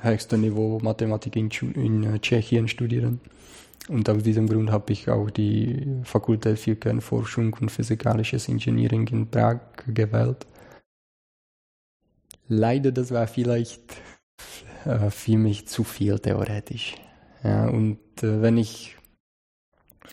höchste 0.00 0.38
Niveau 0.38 0.80
Mathematik 0.82 1.36
in, 1.36 1.50
in 1.74 2.04
äh, 2.04 2.18
Tschechien 2.18 2.68
studieren. 2.68 3.20
Und 3.88 4.08
aus 4.08 4.22
diesem 4.22 4.46
Grund 4.48 4.70
habe 4.70 4.92
ich 4.92 5.08
auch 5.08 5.30
die 5.30 6.00
Fakultät 6.04 6.58
für 6.58 6.76
Kernforschung 6.76 7.54
und 7.60 7.70
Physikalisches 7.70 8.48
Engineering 8.48 9.08
in 9.08 9.28
Prag 9.28 9.60
gewählt. 9.86 10.46
Leider, 12.46 12.92
das 12.92 13.10
war 13.10 13.26
vielleicht 13.26 13.96
äh, 14.84 15.10
für 15.10 15.38
mich 15.38 15.66
zu 15.68 15.84
viel 15.84 16.18
theoretisch. 16.18 16.96
Ja, 17.42 17.68
und 17.68 17.98
äh, 18.22 18.42
wenn 18.42 18.58
ich 18.58 18.96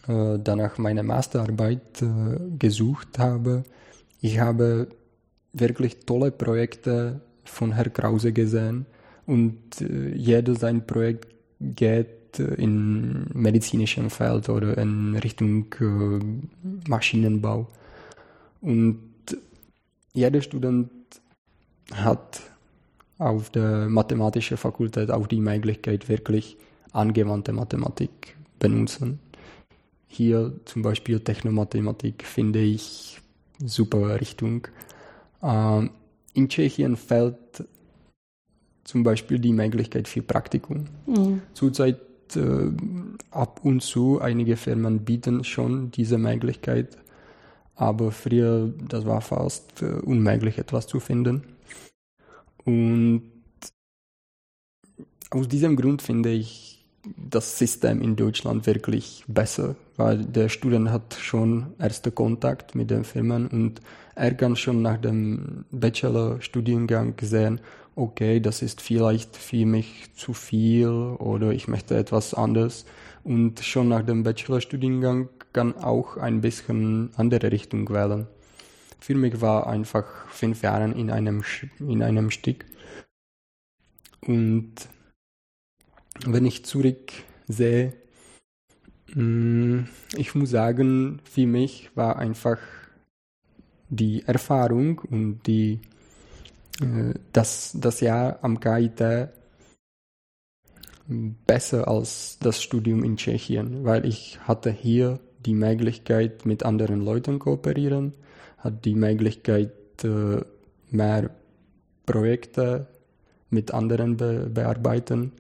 äh, 0.08 0.38
danach 0.40 0.78
meine 0.78 1.04
Masterarbeit 1.04 2.02
äh, 2.02 2.38
gesucht 2.58 3.20
habe, 3.20 3.64
ich 4.22 4.40
habe 4.40 4.88
wirklich 5.54 6.06
tolle 6.06 6.32
Projekte 6.32 7.22
von 7.44 7.74
Herr 7.74 7.90
Krause 7.90 8.34
gesehen 8.34 8.86
und 9.26 9.82
äh, 9.82 10.14
jeder 10.16 10.56
sein 10.56 10.86
Projekt 10.86 11.28
geht 11.60 12.27
äh, 12.40 12.56
in 12.56 13.26
medizinischem 13.34 14.10
Feld 14.10 14.50
oder 14.50 14.78
in 14.78 15.16
Richtung 15.16 15.66
äh, 15.80 16.90
Maschinenbau. 16.90 17.68
Und 18.62 19.00
jeder 20.14 20.42
Student 20.42 20.90
hat 21.94 22.42
auf 23.18 23.50
der 23.50 23.88
mathematischen 23.88 24.58
Fakultät 24.58 25.12
auch 25.12 25.28
die 25.28 25.42
Möglichkeit, 25.42 26.10
wirklich 26.10 26.58
angewandte 26.92 27.54
Mathematik 27.54 28.36
benutzen. 28.60 29.20
Hier 30.08 30.54
zum 30.66 30.82
Beispiel 30.82 31.20
Technomathematik 31.20 32.24
finde 32.24 32.60
ich 32.60 33.20
super 33.60 34.20
Richtung. 34.20 34.68
Ähm, 35.44 35.92
in 36.34 36.50
Tschechien 36.50 36.96
fällt 36.96 37.66
zum 38.84 39.04
Beispiel 39.04 39.38
die 39.38 39.54
Möglichkeit 39.54 40.08
für 40.08 40.22
Praktikum. 40.22 40.88
Mhm. 41.06 41.42
Zurzeit 41.54 42.00
äh, 42.36 42.72
ab 43.32 43.62
und 43.64 43.82
zu, 43.82 44.20
einige 44.20 44.58
Firmen 44.58 45.06
bieten 45.06 45.44
schon 45.44 45.92
diese 45.92 46.18
Möglichkeit, 46.18 46.98
aber 47.76 48.12
früher, 48.12 48.74
das 48.88 49.06
war 49.06 49.22
fast 49.22 49.82
äh, 49.82 49.86
unmöglich, 49.86 50.58
etwas 50.58 50.88
zu 50.88 51.00
finden. 51.00 51.44
Und 52.66 53.32
aus 55.30 55.48
diesem 55.48 55.76
Grund 55.76 56.02
finde 56.02 56.32
ich 56.32 56.86
das 57.16 57.58
System 57.58 58.02
in 58.02 58.16
Deutschland 58.16 58.66
wirklich 58.66 59.24
besser, 59.28 59.76
weil 59.96 60.26
der 60.26 60.50
Student 60.50 60.90
hat 60.90 61.14
schon 61.20 61.68
ersten 61.78 62.14
Kontakt 62.14 62.76
mit 62.76 62.90
den 62.90 63.04
Firmen 63.04 63.48
und 63.48 63.82
er 64.16 64.34
kann 64.34 64.56
schon 64.56 64.82
nach 64.82 64.98
dem 64.98 65.66
Bachelor-Studiengang 65.72 67.14
sehen, 67.22 67.62
okay, 67.98 68.40
das 68.40 68.62
ist 68.62 68.80
vielleicht 68.82 69.36
für 69.36 69.66
mich 69.66 70.14
zu 70.16 70.34
viel 70.34 70.88
oder 70.88 71.52
ich 71.52 71.68
möchte 71.68 71.98
etwas 71.98 72.34
anderes. 72.34 72.86
Und 73.24 73.60
schon 73.60 73.90
nach 73.90 74.04
dem 74.04 74.24
Bachelor-Studiengang 74.24 75.30
kann 75.52 75.76
auch 75.76 76.18
ein 76.18 76.42
bisschen 76.42 77.10
andere 77.16 77.52
Richtung 77.52 77.90
wählen. 77.90 78.28
Für 79.00 79.16
mich 79.16 79.42
war 79.42 79.68
einfach 79.68 80.06
fünf 80.28 80.62
Jahre 80.62 80.92
in 80.92 81.10
einem, 81.10 81.44
in 81.80 82.04
einem 82.04 82.30
Stück. 82.30 82.66
Und 84.22 84.74
wenn 86.26 86.46
ich 86.46 86.66
zurück 86.66 87.14
sehe, 87.48 87.94
mm, 89.14 89.86
ich 90.16 90.36
muss 90.36 90.52
sagen, 90.52 91.20
für 91.24 91.48
mich 91.48 91.90
war 91.96 92.18
einfach 92.18 92.60
die 93.90 94.24
Erfahrung 94.24 95.00
und 95.00 95.42
die, 95.48 95.80
äh, 96.82 97.14
das, 97.34 98.00
Jahr 98.00 98.40
am 98.42 98.60
KIT 98.60 99.30
besser 101.08 101.88
als 101.88 102.38
das 102.40 102.62
Studium 102.62 103.04
in 103.04 103.18
Tschechien, 103.18 103.86
weil 103.86 104.06
ich 104.06 104.40
hatte 104.42 104.72
hier 104.72 105.20
die 105.46 105.54
Möglichkeit, 105.54 106.46
mit 106.46 106.64
anderen 106.64 107.02
Leuten 107.02 107.40
kooperieren, 107.40 108.14
hatte 108.58 108.78
die 108.84 108.96
Möglichkeit, 108.96 109.72
äh, 110.04 110.42
mehr 110.90 111.30
Projekte 112.06 112.88
mit 113.50 113.74
anderen 113.74 114.18
be 114.18 114.50
bearbeiten 114.54 115.32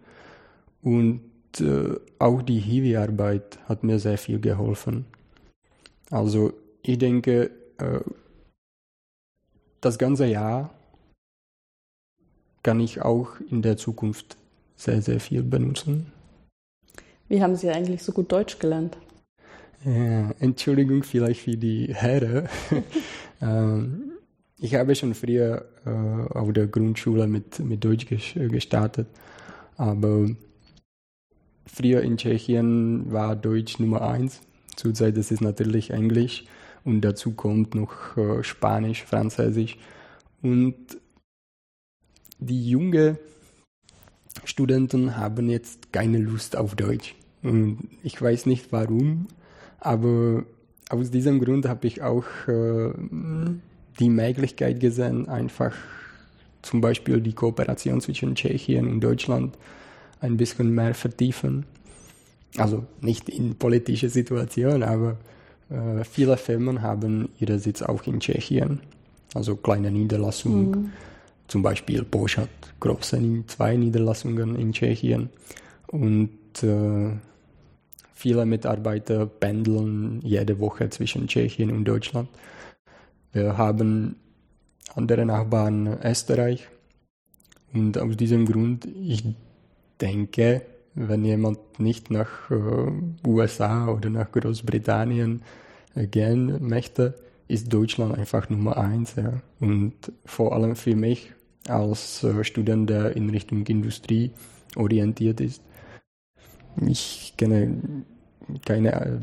und 0.81 1.21
äh, 1.59 1.95
auch 2.19 2.41
die 2.41 2.59
Hiwi-Arbeit 2.59 3.59
hat 3.67 3.83
mir 3.83 3.99
sehr 3.99 4.17
viel 4.17 4.39
geholfen. 4.39 5.05
Also 6.09 6.53
ich 6.81 6.97
denke, 6.97 7.51
äh, 7.77 7.99
das 9.81 9.97
ganze 9.97 10.25
Jahr 10.25 10.76
kann 12.67 12.81
ich 12.81 13.01
auch 13.01 13.29
in 13.49 13.61
der 13.61 13.77
Zukunft 13.77 14.35
sehr, 14.75 15.01
sehr 15.01 15.21
viel 15.21 15.41
benutzen. 15.41 16.11
Wie 17.29 17.41
haben 17.41 17.55
Sie 17.55 17.69
eigentlich 17.69 18.03
so 18.03 18.11
gut 18.11 18.29
Deutsch 18.29 18.59
gelernt? 18.59 18.97
Ja, 19.85 20.31
Entschuldigung 20.41 21.03
vielleicht 21.03 21.39
für 21.43 21.55
die 21.55 21.93
Herren. 21.93 22.49
ähm, 23.41 24.11
ich 24.59 24.75
habe 24.75 24.95
schon 24.95 25.13
früher 25.13 25.63
äh, 25.85 26.37
auf 26.37 26.51
der 26.51 26.67
Grundschule 26.67 27.25
mit, 27.25 27.57
mit 27.59 27.85
Deutsch 27.85 28.05
gestartet, 28.05 29.07
aber 29.77 30.27
früher 31.67 32.01
in 32.01 32.17
Tschechien 32.17 33.09
war 33.13 33.37
Deutsch 33.37 33.79
Nummer 33.79 34.01
eins. 34.01 34.41
Zurzeit 34.75 35.15
ist 35.15 35.31
es 35.31 35.39
natürlich 35.39 35.91
Englisch 35.91 36.43
und 36.83 36.99
dazu 36.99 37.31
kommt 37.31 37.75
noch 37.75 38.17
äh, 38.17 38.43
Spanisch, 38.43 39.05
Französisch. 39.05 39.77
Und 40.41 40.75
die 42.39 42.69
jungen 42.69 43.17
Studenten 44.43 45.17
haben 45.17 45.49
jetzt 45.49 45.91
keine 45.91 46.19
Lust 46.19 46.55
auf 46.55 46.75
Deutsch. 46.75 47.15
Und 47.43 47.89
ich 48.03 48.21
weiß 48.21 48.45
nicht 48.45 48.71
warum, 48.71 49.27
aber 49.79 50.43
aus 50.89 51.11
diesem 51.11 51.39
Grund 51.39 51.67
habe 51.67 51.87
ich 51.87 52.01
auch 52.01 52.25
äh, 52.47 52.91
die 53.99 54.09
Möglichkeit 54.09 54.79
gesehen, 54.79 55.27
einfach 55.27 55.73
zum 56.61 56.81
Beispiel 56.81 57.21
die 57.21 57.33
Kooperation 57.33 58.01
zwischen 58.01 58.35
Tschechien 58.35 58.87
und 58.87 59.01
Deutschland 59.01 59.57
ein 60.19 60.37
bisschen 60.37 60.73
mehr 60.73 60.93
vertiefen. 60.93 61.65
Also 62.57 62.85
nicht 63.01 63.29
in 63.29 63.55
politische 63.55 64.09
Situation, 64.09 64.83
aber 64.83 65.17
äh, 65.69 66.03
viele 66.03 66.37
Firmen 66.37 66.81
haben 66.81 67.29
ihren 67.39 67.59
Sitz 67.59 67.81
auch 67.81 68.03
in 68.07 68.19
Tschechien, 68.19 68.79
also 69.33 69.55
kleine 69.55 69.91
Niederlassungen. 69.91 70.71
Mhm. 70.71 70.91
Zum 71.47 71.61
Beispiel 71.61 72.03
Bosch 72.03 72.37
hat 72.37 72.49
große 72.79 73.45
zwei 73.47 73.75
Niederlassungen 73.77 74.55
in 74.55 74.73
Tschechien 74.73 75.29
und 75.87 76.63
äh, 76.63 77.11
viele 78.13 78.45
Mitarbeiter 78.45 79.25
pendeln 79.25 80.19
jede 80.21 80.59
Woche 80.59 80.89
zwischen 80.89 81.27
Tschechien 81.27 81.71
und 81.71 81.85
Deutschland. 81.85 82.29
Wir 83.31 83.57
haben 83.57 84.17
andere 84.95 85.25
Nachbarn 85.25 85.99
Österreich 86.03 86.67
und 87.73 87.97
aus 87.97 88.17
diesem 88.17 88.45
Grund, 88.45 88.85
ich 88.85 89.23
denke, 90.01 90.63
wenn 90.95 91.23
jemand 91.23 91.79
nicht 91.79 92.09
nach 92.09 92.49
äh, 92.49 93.27
USA 93.27 93.87
oder 93.87 94.09
nach 94.09 94.31
Großbritannien 94.31 95.43
äh, 95.95 96.07
gehen 96.07 96.67
möchte, 96.67 97.13
ist 97.47 97.71
Deutschland 97.71 98.17
einfach 98.17 98.49
Nummer 98.49 98.77
eins. 98.77 99.15
Ja. 99.15 99.41
Und 99.59 99.93
vor 100.25 100.53
allem 100.53 100.75
für 100.75 100.95
mich 100.95 101.33
als 101.67 102.23
äh, 102.23 102.43
Student, 102.43 102.89
der 102.89 103.15
in 103.15 103.29
Richtung 103.29 103.65
Industrie 103.65 104.31
orientiert 104.75 105.41
ist, 105.41 105.61
ich 106.85 107.33
kenne 107.37 108.03
keine 108.65 108.93
äh, 108.93 109.19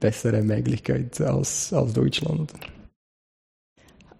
bessere 0.00 0.42
Möglichkeit 0.42 1.20
als, 1.20 1.72
als 1.72 1.92
Deutschland. 1.92 2.52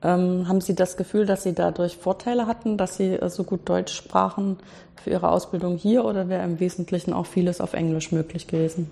Ähm, 0.04 0.48
haben 0.48 0.60
Sie 0.60 0.74
das 0.74 0.96
Gefühl, 0.96 1.26
dass 1.26 1.44
Sie 1.44 1.52
dadurch 1.52 1.96
Vorteile 1.96 2.46
hatten, 2.46 2.76
dass 2.76 2.96
Sie 2.96 3.12
äh, 3.12 3.28
so 3.28 3.44
gut 3.44 3.68
Deutsch 3.68 3.94
sprachen 3.94 4.56
für 4.96 5.10
Ihre 5.10 5.30
Ausbildung 5.30 5.76
hier 5.76 6.04
oder 6.04 6.28
wäre 6.28 6.42
im 6.44 6.58
Wesentlichen 6.58 7.12
auch 7.12 7.26
vieles 7.26 7.60
auf 7.60 7.74
Englisch 7.74 8.10
möglich 8.10 8.48
gewesen? 8.48 8.90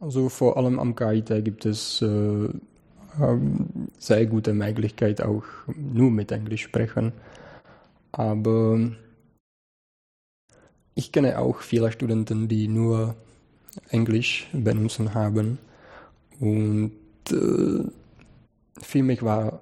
Also 0.00 0.28
vor 0.28 0.56
allem 0.56 0.78
am 0.78 0.96
KIT 0.96 1.44
gibt 1.44 1.66
es 1.66 2.00
äh, 2.00 2.48
ähm, 3.20 3.88
sehr 3.98 4.26
gute 4.26 4.52
Möglichkeit 4.52 5.20
auch 5.20 5.44
nur 5.76 6.10
mit 6.10 6.32
Englisch 6.32 6.62
sprechen. 6.62 7.12
Aber 8.12 8.78
ich 10.94 11.10
kenne 11.12 11.38
auch 11.38 11.60
viele 11.60 11.90
Studenten, 11.90 12.48
die 12.48 12.68
nur 12.68 13.16
Englisch 13.90 14.48
benutzen 14.52 15.14
haben. 15.14 15.58
Und 16.40 16.92
äh, 17.30 17.84
für 18.80 19.02
mich 19.02 19.22
war 19.22 19.60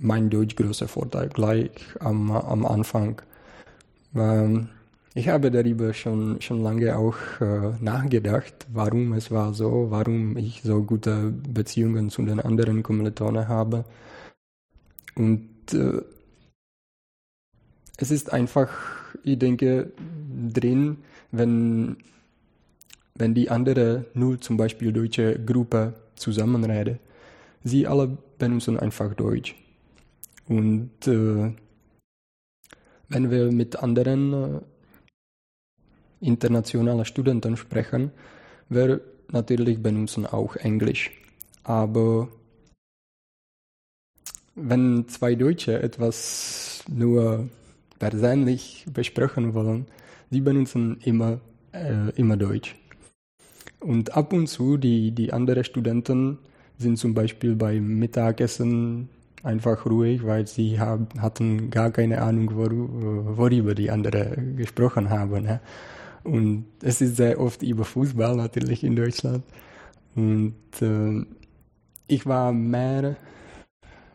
mein 0.00 0.30
Deutsch 0.30 0.56
großer 0.56 0.88
Vorteil 0.88 1.28
gleich 1.28 1.70
am, 2.00 2.30
am 2.30 2.66
Anfang. 2.66 3.22
Ähm, 4.14 4.68
ich 5.16 5.28
habe 5.28 5.50
darüber 5.50 5.94
schon, 5.94 6.42
schon 6.42 6.62
lange 6.62 6.94
auch 6.94 7.16
äh, 7.40 7.72
nachgedacht, 7.80 8.66
warum 8.70 9.14
es 9.14 9.30
war 9.30 9.54
so, 9.54 9.86
warum 9.88 10.36
ich 10.36 10.60
so 10.62 10.82
gute 10.82 11.32
Beziehungen 11.48 12.10
zu 12.10 12.22
den 12.22 12.38
anderen 12.38 12.82
Kommilitonen 12.82 13.48
habe. 13.48 13.86
Und 15.14 15.48
äh, 15.72 16.02
es 17.96 18.10
ist 18.10 18.30
einfach, 18.30 18.68
ich 19.24 19.38
denke, 19.38 19.90
drin, 20.52 20.98
wenn, 21.32 21.96
wenn 23.14 23.32
die 23.32 23.48
andere 23.48 24.04
nur 24.12 24.38
zum 24.38 24.58
Beispiel 24.58 24.92
deutsche 24.92 25.42
Gruppe 25.42 25.94
zusammenreden. 26.16 26.98
Sie 27.64 27.86
alle 27.86 28.18
benutzen 28.36 28.78
einfach 28.78 29.14
Deutsch. 29.14 29.56
Und 30.46 30.90
äh, 31.06 31.52
wenn 33.08 33.30
wir 33.30 33.50
mit 33.50 33.76
anderen 33.76 34.60
internationalen 36.20 37.04
Studenten 37.04 37.56
sprechen, 37.56 38.10
wir 38.68 39.00
natürlich 39.30 39.82
benutzen 39.82 40.26
auch 40.26 40.56
Englisch. 40.56 41.10
Aber 41.64 42.28
wenn 44.54 45.06
zwei 45.08 45.34
Deutsche 45.34 45.82
etwas 45.82 46.84
nur 46.88 47.48
persönlich 47.98 48.86
besprechen 48.92 49.54
wollen, 49.54 49.86
sie 50.30 50.40
benutzen 50.40 50.98
immer, 51.04 51.40
äh, 51.72 52.10
immer 52.16 52.36
Deutsch. 52.36 52.76
Und 53.80 54.16
ab 54.16 54.32
und 54.32 54.46
zu 54.46 54.76
die, 54.76 55.12
die 55.12 55.32
anderen 55.32 55.64
Studenten 55.64 56.38
sind 56.78 56.98
zum 56.98 57.14
Beispiel 57.14 57.54
beim 57.54 57.98
Mittagessen 57.98 59.08
einfach 59.42 59.86
ruhig, 59.86 60.24
weil 60.24 60.46
sie 60.46 60.80
haben, 60.80 61.08
hatten 61.20 61.70
gar 61.70 61.90
keine 61.90 62.20
Ahnung, 62.20 62.54
wor, 62.56 62.70
worüber 63.36 63.74
die 63.74 63.90
anderen 63.90 64.56
gesprochen 64.56 65.10
haben. 65.10 65.44
Ja. 65.44 65.60
Und 66.26 66.66
es 66.82 67.00
ist 67.00 67.16
sehr 67.16 67.40
oft 67.40 67.62
über 67.62 67.84
Fußball 67.84 68.34
natürlich 68.36 68.82
in 68.82 68.96
Deutschland. 68.96 69.44
Und 70.16 70.54
äh, 70.80 71.24
ich 72.08 72.26
war 72.26 72.52
mehr 72.52 73.16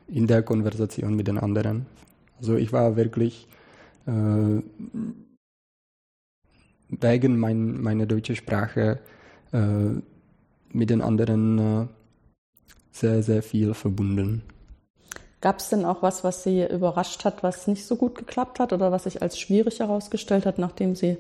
in 0.08 0.28
der 0.28 0.44
Konversation 0.44 1.16
mit 1.16 1.28
den 1.28 1.38
anderen. 1.38 1.86
Also 2.38 2.58
ich 2.58 2.74
war 2.74 2.98
wirklich 2.98 3.48
äh, 4.08 4.62
wegen 6.90 7.40
mein, 7.40 7.82
meiner 7.82 8.06
deutschen 8.06 8.36
Sprache 8.36 9.00
äh, 9.54 10.02
mit 10.74 10.90
den 10.90 11.02
anderen 11.02 11.60
äh, 11.60 11.88
sehr, 12.92 13.24
sehr 13.24 13.42
viel 13.42 13.74
verbunden. 13.74 14.44
Gab 15.42 15.58
es 15.58 15.70
denn 15.70 15.86
auch 15.86 16.04
was, 16.04 16.24
was 16.24 16.44
Sie 16.44 16.64
überrascht 16.64 17.26
hat, 17.26 17.42
was 17.42 17.66
nicht 17.66 17.86
so 17.86 17.96
gut 17.96 18.16
geklappt 18.16 18.60
hat 18.60 18.74
oder 18.74 18.92
was 18.92 19.06
sich 19.06 19.24
als 19.24 19.40
schwierig 19.40 19.80
herausgestellt 19.80 20.46
hat, 20.46 20.60
nachdem 20.60 20.96
Sie 20.96 21.18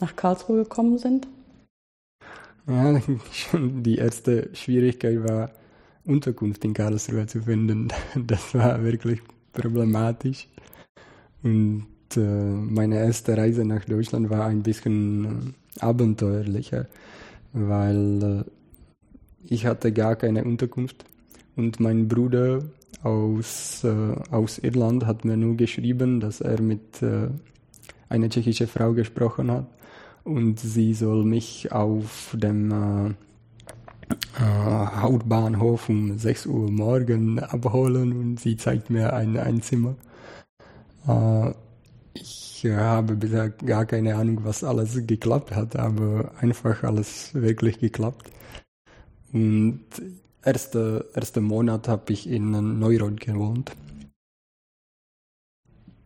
nach 0.00 0.14
Karlsruhe 0.14 0.62
gekommen 0.62 0.98
sind? 0.98 1.26
Ja, 2.68 3.00
die 3.52 3.98
erste 3.98 4.48
Schwierigkeit 4.54 5.28
war, 5.28 5.50
Unterkunft 6.04 6.64
in 6.64 6.72
Karlsruhe 6.72 7.26
zu 7.26 7.42
finden. 7.42 7.88
Das 8.14 8.54
war 8.54 8.82
wirklich 8.84 9.20
problematisch. 9.52 10.48
Und 11.42 11.86
äh, 12.16 12.20
meine 12.20 12.98
erste 12.98 13.36
Reise 13.36 13.64
nach 13.64 13.84
Deutschland 13.84 14.30
war 14.30 14.46
ein 14.46 14.62
bisschen 14.62 15.54
abenteuerlicher, 15.80 16.86
weil 17.52 18.22
äh, 18.22 18.44
ich 19.52 19.66
hatte 19.66 19.92
gar 19.92 20.14
keine 20.14 20.44
Unterkunft 20.44 21.04
und 21.56 21.80
mein 21.80 22.08
Bruder 22.08 22.62
aus, 23.02 23.84
äh, 23.84 24.14
aus 24.30 24.58
Irland 24.58 25.06
hat 25.06 25.24
mir 25.24 25.36
nur 25.36 25.56
geschrieben, 25.56 26.20
dass 26.20 26.40
er 26.40 26.60
mit 26.60 27.02
äh, 27.02 27.28
einer 28.08 28.28
tschechischen 28.28 28.66
Frau 28.68 28.92
gesprochen 28.92 29.50
hat 29.50 29.66
und 30.24 30.58
sie 30.58 30.94
soll 30.94 31.24
mich 31.24 31.72
auf 31.72 32.34
dem 32.38 32.70
äh, 32.70 33.08
äh 34.38 34.86
Hauptbahnhof 35.00 35.88
um 35.88 36.18
6 36.18 36.46
Uhr 36.46 36.70
morgen 36.70 37.38
abholen 37.38 38.12
und 38.12 38.40
sie 38.40 38.56
zeigt 38.56 38.90
mir 38.90 39.12
ein, 39.12 39.36
ein 39.36 39.62
Zimmer. 39.62 39.96
Äh, 41.06 41.52
ich 42.14 42.64
habe 42.66 43.16
bisher 43.16 43.50
gar 43.50 43.84
keine 43.84 44.14
Ahnung, 44.16 44.40
was 44.44 44.64
alles 44.64 45.06
geklappt 45.06 45.54
hat, 45.54 45.76
aber 45.76 46.32
einfach 46.40 46.82
alles 46.84 47.34
wirklich 47.34 47.78
geklappt. 47.78 48.30
Und 49.32 49.80
erste, 50.44 51.08
erste 51.14 51.40
Monat 51.40 51.88
habe 51.88 52.12
ich 52.12 52.28
in 52.28 52.78
Neurod 52.78 53.20
gewohnt. 53.20 53.72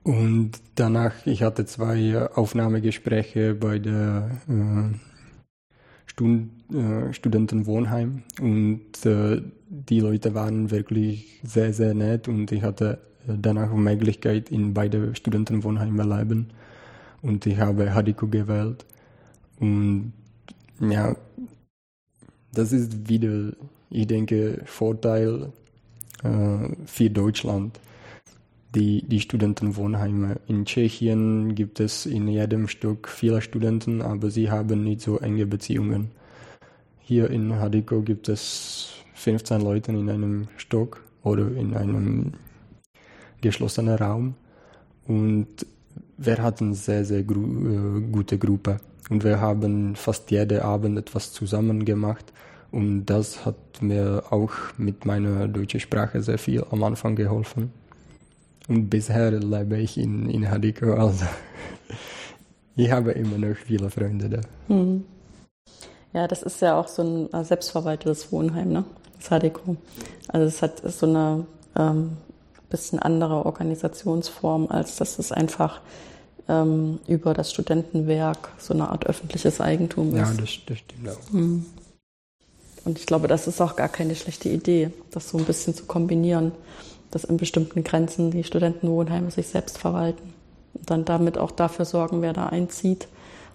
Und 0.05 0.53
danach, 0.74 1.27
ich 1.27 1.42
hatte 1.42 1.66
zwei 1.66 2.29
Aufnahmegespräche 2.35 3.55
bei 3.55 3.79
der 3.79 4.31
äh, 4.48 4.94
Stund, 6.07 6.51
äh, 6.72 7.12
Studentenwohnheim. 7.12 8.22
Und 8.40 9.05
äh, 9.05 9.42
die 9.68 10.01
Leute 10.01 10.35
waren 10.35 10.70
wirklich 10.70 11.40
sehr, 11.42 11.74
sehr 11.74 11.92
nett. 11.94 12.27
Und 12.27 12.51
ich 12.53 12.62
hatte 12.62 13.01
danach 13.37 13.72
Möglichkeit 13.72 14.51
in 14.51 14.72
beide 14.74 15.14
Studentenwohnheime 15.14 16.05
leben 16.05 16.48
und 17.22 17.46
ich 17.46 17.59
habe 17.59 17.94
Hadiko 17.94 18.27
gewählt. 18.27 18.85
Und 19.59 20.12
ja, 20.81 21.16
das 22.53 22.72
ist 22.72 23.09
wieder 23.09 23.53
ich 23.90 24.07
denke, 24.07 24.62
Vorteil 24.64 25.53
äh, 26.22 26.68
für 26.87 27.11
Deutschland. 27.11 27.81
Die, 28.74 29.03
die 29.03 29.20
Studentenwohnheime. 29.20 30.40
In 30.46 30.66
Tschechien 30.66 31.55
gibt 31.55 31.81
es 31.81 32.05
in 32.05 32.29
jedem 32.29 32.68
Stück 32.68 33.09
viele 33.09 33.40
Studenten, 33.40 34.03
aber 34.03 34.31
sie 34.31 34.51
haben 34.51 34.85
nicht 34.85 35.01
so 35.01 35.18
enge 35.18 35.46
Beziehungen. 35.46 36.11
Hier 37.01 37.31
in 37.31 37.59
Hadiko 37.59 38.03
gibt 38.03 38.29
es 38.29 38.90
15 39.14 39.62
Leute 39.62 39.92
in 39.92 40.11
einem 40.11 40.48
Stock 40.59 41.03
oder 41.22 41.51
in 41.57 41.74
einem 41.74 42.33
geschlossenen 43.40 43.96
Raum 43.96 44.35
und 45.07 45.46
wir 46.18 46.42
hatten 46.42 46.74
sehr, 46.74 47.05
sehr 47.05 47.22
gru 47.22 47.40
äh, 47.40 48.01
gute 48.12 48.37
Gruppe 48.38 48.81
und 49.09 49.24
wir 49.24 49.40
haben 49.40 49.96
fast 49.96 50.31
jeden 50.31 50.61
Abend 50.61 50.98
etwas 50.98 51.33
zusammen 51.33 51.85
gemacht 51.85 52.33
und 52.70 53.07
das 53.07 53.44
hat 53.46 53.57
mir 53.81 54.24
auch 54.31 54.52
mit 54.76 55.07
meiner 55.07 55.48
deutschen 55.48 55.81
Sprache 55.81 56.22
sehr 56.22 56.38
viel 56.38 56.64
am 56.70 56.83
Anfang 56.83 57.16
geholfen. 57.16 57.72
Und 58.68 58.90
bisher 58.90 59.31
lebe 59.31 59.78
ich 59.78 59.96
in, 59.96 60.28
in 60.28 60.50
Hadiko, 60.50 60.92
also 60.92 61.24
ich 62.76 62.90
habe 62.90 63.12
immer 63.12 63.38
noch 63.38 63.57
viele 63.57 63.88
Freunde 63.88 64.28
da. 64.28 64.40
Hm. 64.68 65.04
Ja, 66.12 66.26
das 66.28 66.42
ist 66.42 66.61
ja 66.61 66.78
auch 66.78 66.88
so 66.88 67.02
ein 67.02 67.33
äh, 67.33 67.44
selbstverwaltetes 67.44 68.31
Wohnheim, 68.33 68.72
ne? 68.72 68.85
Das 69.18 69.31
Hadiko. 69.31 69.76
Also 70.28 70.46
es 70.46 70.62
hat 70.62 70.83
so 70.92 71.07
eine 71.07 71.46
ähm, 71.76 72.16
bisschen 72.68 72.98
andere 72.98 73.46
Organisationsform, 73.46 74.66
als 74.68 74.96
dass 74.96 75.18
es 75.18 75.33
einfach 75.33 75.81
ähm, 76.48 76.98
über 77.07 77.35
das 77.35 77.50
Studentenwerk 77.52 78.50
so 78.59 78.74
eine 78.74 78.88
Art 78.90 79.07
öffentliches 79.07 79.61
Eigentum 79.61 80.14
ist. 80.14 80.16
Ja, 80.16 80.35
das, 80.35 80.59
das 80.66 80.78
stimmt 80.78 81.09
auch. 81.09 81.33
Hm. 81.33 81.66
Und 82.88 82.98
ich 82.98 83.05
glaube, 83.05 83.29
das 83.29 83.46
ist 83.46 83.61
auch 83.61 83.77
gar 83.77 83.90
keine 83.90 84.14
schlechte 84.14 84.48
Idee, 84.48 84.90
das 85.11 85.29
so 85.29 85.37
ein 85.37 85.44
bisschen 85.44 85.74
zu 85.74 85.85
kombinieren, 85.85 86.53
dass 87.11 87.24
in 87.24 87.37
bestimmten 87.37 87.85
Grenzen 87.85 88.31
die 88.31 88.44
Studentenwohnheime 88.44 89.31
sich 89.31 89.48
selbst 89.48 89.77
verwalten 89.77 90.33
und 90.72 90.88
dann 90.88 91.05
damit 91.05 91.37
auch 91.37 91.51
dafür 91.51 91.85
sorgen, 91.85 92.22
wer 92.22 92.33
da 92.33 92.46
einzieht 92.46 93.07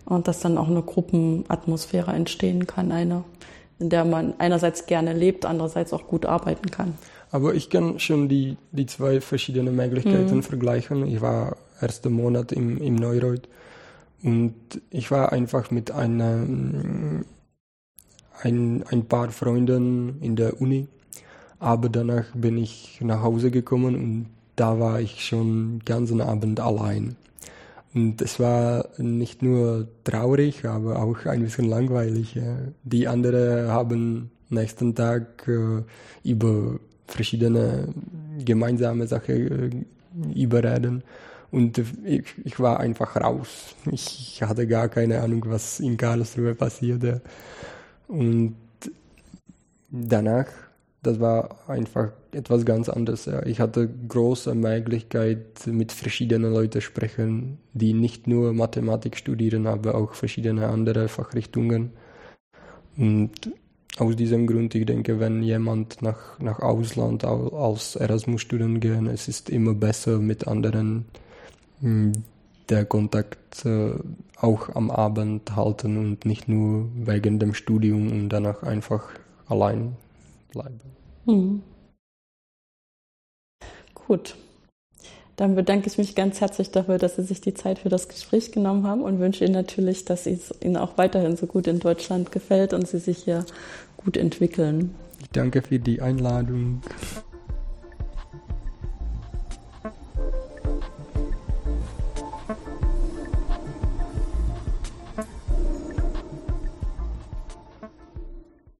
und 0.05 0.27
dass 0.27 0.41
dann 0.41 0.59
auch 0.59 0.67
eine 0.67 0.83
Gruppenatmosphäre 0.83 2.11
entstehen 2.11 2.67
kann, 2.67 2.91
eine, 2.91 3.23
in 3.79 3.89
der 3.89 4.05
man 4.05 4.35
einerseits 4.37 4.85
gerne 4.85 5.13
lebt, 5.13 5.47
andererseits 5.47 5.93
auch 5.93 6.05
gut 6.05 6.27
arbeiten 6.27 6.69
kann. 6.69 6.93
Aber 7.31 7.55
ich 7.55 7.71
kann 7.71 7.97
schon 7.97 8.29
die, 8.29 8.57
die 8.71 8.85
zwei 8.85 9.19
verschiedenen 9.19 9.75
Möglichkeiten 9.75 10.35
mhm. 10.35 10.43
vergleichen. 10.43 11.07
Ich 11.07 11.21
war 11.21 11.57
ersten 11.81 12.13
Monat 12.13 12.51
im, 12.51 12.77
im 12.77 12.93
Neureuth 12.93 13.49
und 14.21 14.53
ich 14.91 15.09
war 15.09 15.31
einfach 15.31 15.71
mit 15.71 15.89
einer 15.89 16.45
ein, 18.43 18.83
ein 18.91 19.05
paar 19.05 19.31
Freunden 19.31 20.21
in 20.21 20.35
der 20.35 20.61
Uni, 20.61 20.87
aber 21.59 21.89
danach 21.89 22.25
bin 22.33 22.57
ich 22.57 22.99
nach 23.01 23.21
Hause 23.23 23.51
gekommen 23.51 23.95
und 23.95 24.25
da 24.55 24.79
war 24.79 24.99
ich 24.99 25.25
schon 25.25 25.79
den 25.79 25.85
ganzen 25.85 26.21
Abend 26.21 26.59
allein. 26.59 27.15
Und 27.93 28.21
es 28.21 28.39
war 28.39 28.85
nicht 28.97 29.41
nur 29.41 29.87
traurig, 30.03 30.65
aber 30.65 31.01
auch 31.01 31.25
ein 31.25 31.41
bisschen 31.41 31.65
langweilig. 31.65 32.35
Ja. 32.35 32.57
Die 32.83 33.07
anderen 33.07 33.69
haben 33.69 34.31
nächsten 34.49 34.95
Tag 34.95 35.47
äh, 35.47 35.83
über 36.23 36.79
verschiedene 37.07 37.89
gemeinsame 38.43 39.07
Sachen 39.07 39.85
äh, 40.35 40.39
überreden. 40.39 41.03
Und 41.51 41.77
ich, 41.77 42.23
ich, 42.43 42.59
war 42.59 42.79
einfach 42.79 43.15
raus. 43.15 43.75
Ich 43.91 44.41
hatte 44.41 44.65
gar 44.65 44.89
keine 44.89 45.21
Ahnung, 45.21 45.43
was 45.47 45.79
in 45.79 45.97
Karlsruhe 45.97 46.55
passierte. 46.55 47.21
Und 48.13 48.55
danach, 49.89 50.45
das 51.01 51.19
war 51.19 51.67
einfach 51.67 52.11
etwas 52.31 52.63
ganz 52.63 52.87
anderes. 52.87 53.27
Ich 53.45 53.59
hatte 53.59 53.89
große 54.07 54.53
Möglichkeit, 54.53 55.65
mit 55.65 55.91
verschiedenen 55.91 56.53
Leuten 56.53 56.81
sprechen, 56.81 57.57
die 57.73 57.93
nicht 57.93 58.27
nur 58.27 58.53
Mathematik 58.53 59.17
studieren, 59.17 59.65
aber 59.65 59.95
auch 59.95 60.13
verschiedene 60.13 60.67
andere 60.67 61.07
Fachrichtungen. 61.07 61.89
Und 62.97 63.51
aus 63.97 64.15
diesem 64.15 64.45
Grund, 64.45 64.75
ich 64.75 64.85
denke, 64.85 65.19
wenn 65.19 65.41
jemand 65.41 66.03
nach, 66.03 66.37
nach 66.39 66.59
Ausland 66.59 67.25
als 67.25 67.95
Erasmus-Student 67.95 68.79
geht, 68.79 69.07
es 69.07 69.27
ist 69.27 69.49
immer 69.49 69.73
besser 69.73 70.19
mit 70.19 70.47
anderen 70.47 71.05
hm, 71.81 72.11
der 72.69 72.85
Kontakt 72.85 73.65
äh, 73.65 73.93
auch 74.37 74.69
am 74.75 74.91
Abend 74.91 75.55
halten 75.55 75.97
und 75.97 76.25
nicht 76.25 76.47
nur 76.47 76.89
wegen 76.95 77.39
dem 77.39 77.53
Studium 77.53 78.11
und 78.11 78.29
danach 78.29 78.63
einfach 78.63 79.09
allein 79.47 79.95
bleiben. 80.51 80.79
Mhm. 81.25 81.61
Gut. 83.93 84.35
Dann 85.35 85.55
bedanke 85.55 85.87
ich 85.87 85.97
mich 85.97 86.13
ganz 86.13 86.41
herzlich 86.41 86.69
dafür, 86.69 86.99
dass 86.99 87.15
Sie 87.15 87.23
sich 87.23 87.41
die 87.41 87.55
Zeit 87.55 87.79
für 87.79 87.89
das 87.89 88.07
Gespräch 88.07 88.51
genommen 88.51 88.85
haben 88.85 89.01
und 89.01 89.19
wünsche 89.19 89.43
Ihnen 89.43 89.53
natürlich, 89.53 90.05
dass 90.05 90.27
es 90.27 90.53
Ihnen 90.61 90.77
auch 90.77 90.97
weiterhin 90.97 91.35
so 91.37 91.47
gut 91.47 91.65
in 91.65 91.79
Deutschland 91.79 92.31
gefällt 92.31 92.73
und 92.73 92.87
Sie 92.87 92.99
sich 92.99 93.23
hier 93.23 93.45
gut 93.97 94.15
entwickeln. 94.15 94.93
Ich 95.21 95.29
danke 95.29 95.61
für 95.63 95.79
die 95.79 96.01
Einladung. 96.01 96.81